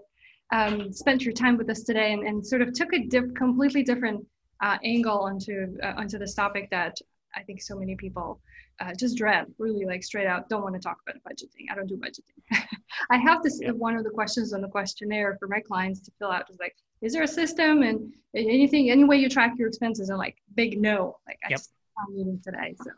um, 0.53 0.93
spent 0.93 1.23
your 1.23 1.33
time 1.33 1.57
with 1.57 1.71
us 1.71 1.85
today 1.85 2.13
and, 2.13 2.27
and 2.27 2.45
sort 2.45 2.61
of 2.61 2.73
took 2.73 2.93
a 2.93 3.07
completely 3.35 3.83
different 3.83 4.27
uh, 4.61 4.79
angle 4.85 5.21
onto 5.21 5.77
uh, 5.83 5.95
onto 5.97 6.19
this 6.19 6.35
topic 6.35 6.69
that 6.71 6.97
I 7.35 7.43
think 7.43 7.63
so 7.63 7.77
many 7.77 7.97
people 7.97 8.41
uh, 8.81 8.93
just 8.95 9.17
dread, 9.17 9.47
really 9.59 9.85
like 9.85 10.03
straight 10.03 10.27
out, 10.27 10.49
don't 10.49 10.63
want 10.63 10.75
to 10.75 10.81
talk 10.81 10.99
about 11.07 11.23
budgeting. 11.23 11.71
I 11.71 11.75
don't 11.75 11.87
do 11.87 11.97
budgeting. 11.97 12.65
I 13.11 13.17
have 13.19 13.43
this 13.43 13.61
yeah. 13.63 13.71
one 13.71 13.97
of 13.97 14.05
the 14.05 14.11
questions 14.11 14.53
on 14.53 14.61
the 14.61 14.69
questionnaire 14.69 15.37
for 15.39 15.49
my 15.49 15.61
clients 15.61 16.01
to 16.01 16.13
fill 16.19 16.31
out 16.31 16.51
is 16.51 16.59
like, 16.59 16.77
is 17.01 17.13
there 17.13 17.23
a 17.23 17.29
system 17.29 17.83
and 17.83 18.13
anything, 18.35 18.91
any 18.91 19.05
way 19.05 19.17
you 19.17 19.29
track 19.29 19.55
your 19.59 19.69
expenses? 19.69 20.09
And 20.09 20.19
like, 20.19 20.37
big 20.55 20.81
no. 20.81 21.19
Like, 21.27 21.39
I 21.45 21.51
yep. 21.51 21.59
just 21.59 21.73
meeting 22.11 22.41
today. 22.45 22.75
So 22.83 22.91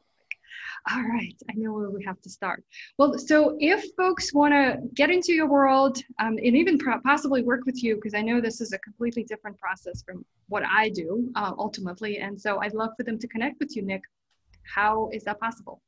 all 0.90 1.02
right, 1.02 1.34
I 1.50 1.54
know 1.54 1.72
where 1.72 1.90
we 1.90 2.04
have 2.04 2.20
to 2.22 2.28
start. 2.28 2.62
Well, 2.98 3.18
so 3.18 3.56
if 3.58 3.84
folks 3.96 4.34
want 4.34 4.52
to 4.52 4.80
get 4.94 5.10
into 5.10 5.32
your 5.32 5.46
world 5.46 5.98
um, 6.18 6.36
and 6.36 6.56
even 6.56 6.78
possibly 6.78 7.42
work 7.42 7.64
with 7.64 7.82
you, 7.82 7.94
because 7.94 8.14
I 8.14 8.20
know 8.20 8.40
this 8.40 8.60
is 8.60 8.72
a 8.72 8.78
completely 8.78 9.24
different 9.24 9.58
process 9.58 10.02
from 10.02 10.24
what 10.48 10.62
I 10.64 10.90
do 10.90 11.30
uh, 11.36 11.52
ultimately. 11.58 12.18
And 12.18 12.38
so 12.38 12.60
I'd 12.60 12.74
love 12.74 12.90
for 12.96 13.02
them 13.02 13.18
to 13.18 13.28
connect 13.28 13.60
with 13.60 13.74
you, 13.74 13.82
Nick. 13.82 14.02
How 14.64 15.10
is 15.12 15.24
that 15.24 15.40
possible? 15.40 15.82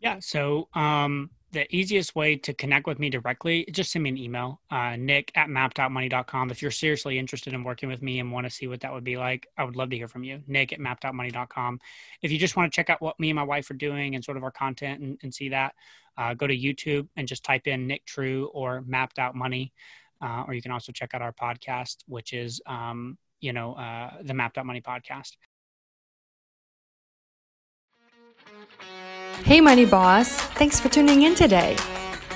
Yeah, 0.00 0.18
so 0.20 0.68
um, 0.74 1.30
the 1.52 1.74
easiest 1.74 2.14
way 2.14 2.36
to 2.36 2.52
connect 2.52 2.86
with 2.86 2.98
me 2.98 3.08
directly, 3.08 3.66
just 3.70 3.90
send 3.90 4.02
me 4.02 4.10
an 4.10 4.18
email, 4.18 4.60
uh, 4.70 4.96
nick 4.96 5.32
at 5.34 5.48
mappedoutmoney.com. 5.48 6.50
If 6.50 6.60
you're 6.60 6.70
seriously 6.70 7.18
interested 7.18 7.54
in 7.54 7.64
working 7.64 7.88
with 7.88 8.02
me 8.02 8.20
and 8.20 8.30
want 8.30 8.46
to 8.46 8.50
see 8.50 8.66
what 8.66 8.80
that 8.80 8.92
would 8.92 9.04
be 9.04 9.16
like, 9.16 9.46
I 9.56 9.64
would 9.64 9.76
love 9.76 9.90
to 9.90 9.96
hear 9.96 10.08
from 10.08 10.22
you, 10.22 10.42
nick 10.46 10.72
at 10.72 10.80
mappedoutmoney.com. 10.80 11.80
If 12.20 12.30
you 12.30 12.38
just 12.38 12.56
want 12.56 12.70
to 12.70 12.76
check 12.76 12.90
out 12.90 13.00
what 13.00 13.18
me 13.18 13.30
and 13.30 13.36
my 13.36 13.42
wife 13.42 13.70
are 13.70 13.74
doing 13.74 14.14
and 14.14 14.24
sort 14.24 14.36
of 14.36 14.44
our 14.44 14.50
content 14.50 15.00
and, 15.00 15.18
and 15.22 15.32
see 15.32 15.48
that, 15.48 15.74
uh, 16.18 16.34
go 16.34 16.46
to 16.46 16.56
YouTube 16.56 17.08
and 17.16 17.26
just 17.26 17.42
type 17.42 17.66
in 17.66 17.86
Nick 17.86 18.04
True 18.04 18.50
or 18.52 18.82
Mapped 18.86 19.18
Out 19.18 19.34
Money. 19.34 19.72
Uh, 20.20 20.44
or 20.46 20.54
you 20.54 20.62
can 20.62 20.72
also 20.72 20.92
check 20.92 21.14
out 21.14 21.22
our 21.22 21.32
podcast, 21.32 21.96
which 22.06 22.32
is, 22.32 22.60
um, 22.66 23.18
you 23.40 23.52
know, 23.52 23.74
uh, 23.74 24.10
the 24.22 24.34
Mapped 24.34 24.58
Out 24.58 24.66
Money 24.66 24.80
podcast. 24.80 25.32
Hey, 29.44 29.60
Money 29.60 29.84
Boss! 29.84 30.36
Thanks 30.58 30.80
for 30.80 30.88
tuning 30.88 31.22
in 31.22 31.34
today. 31.34 31.76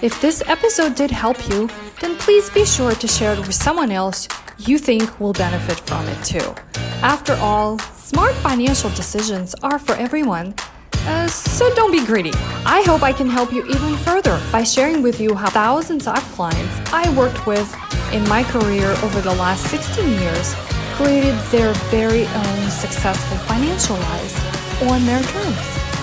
If 0.00 0.20
this 0.20 0.42
episode 0.46 0.94
did 0.94 1.10
help 1.10 1.36
you, 1.48 1.68
then 2.00 2.16
please 2.16 2.48
be 2.50 2.64
sure 2.64 2.92
to 2.92 3.08
share 3.08 3.32
it 3.32 3.38
with 3.38 3.54
someone 3.54 3.90
else 3.90 4.28
you 4.58 4.78
think 4.78 5.18
will 5.18 5.32
benefit 5.32 5.80
from 5.80 6.06
it 6.06 6.24
too. 6.24 6.54
After 7.02 7.34
all, 7.34 7.78
smart 7.78 8.34
financial 8.36 8.90
decisions 8.90 9.54
are 9.62 9.78
for 9.78 9.94
everyone. 9.94 10.54
Uh, 10.92 11.26
so 11.26 11.74
don't 11.74 11.90
be 11.90 12.04
greedy. 12.04 12.32
I 12.64 12.82
hope 12.86 13.02
I 13.02 13.12
can 13.12 13.28
help 13.28 13.52
you 13.52 13.66
even 13.66 13.96
further 13.98 14.40
by 14.52 14.62
sharing 14.62 15.02
with 15.02 15.20
you 15.20 15.34
how 15.34 15.50
thousands 15.50 16.06
of 16.06 16.22
clients 16.32 16.92
I 16.92 17.12
worked 17.16 17.46
with 17.46 17.74
in 18.12 18.26
my 18.28 18.44
career 18.44 18.90
over 19.02 19.20
the 19.20 19.34
last 19.34 19.64
16 19.66 20.08
years 20.20 20.54
created 20.94 21.34
their 21.50 21.72
very 21.90 22.26
own 22.26 22.70
successful 22.70 23.38
financial 23.48 23.96
lives 23.96 24.34
on 24.82 25.04
their 25.06 25.22
terms. 25.22 25.79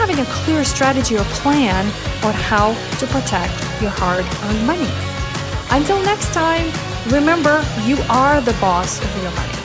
having 0.00 0.18
a 0.20 0.24
clear 0.30 0.64
strategy 0.64 1.14
or 1.14 1.24
plan 1.24 1.84
on 2.24 2.32
how 2.32 2.72
to 2.98 3.06
protect 3.08 3.52
your 3.82 3.90
hard 3.90 4.24
earned 4.44 4.66
money. 4.66 4.88
Until 5.70 6.02
next 6.02 6.32
time, 6.32 6.72
remember 7.12 7.62
you 7.84 7.98
are 8.08 8.40
the 8.40 8.54
boss 8.54 8.98
of 8.98 9.22
your 9.22 9.30
money. 9.32 9.59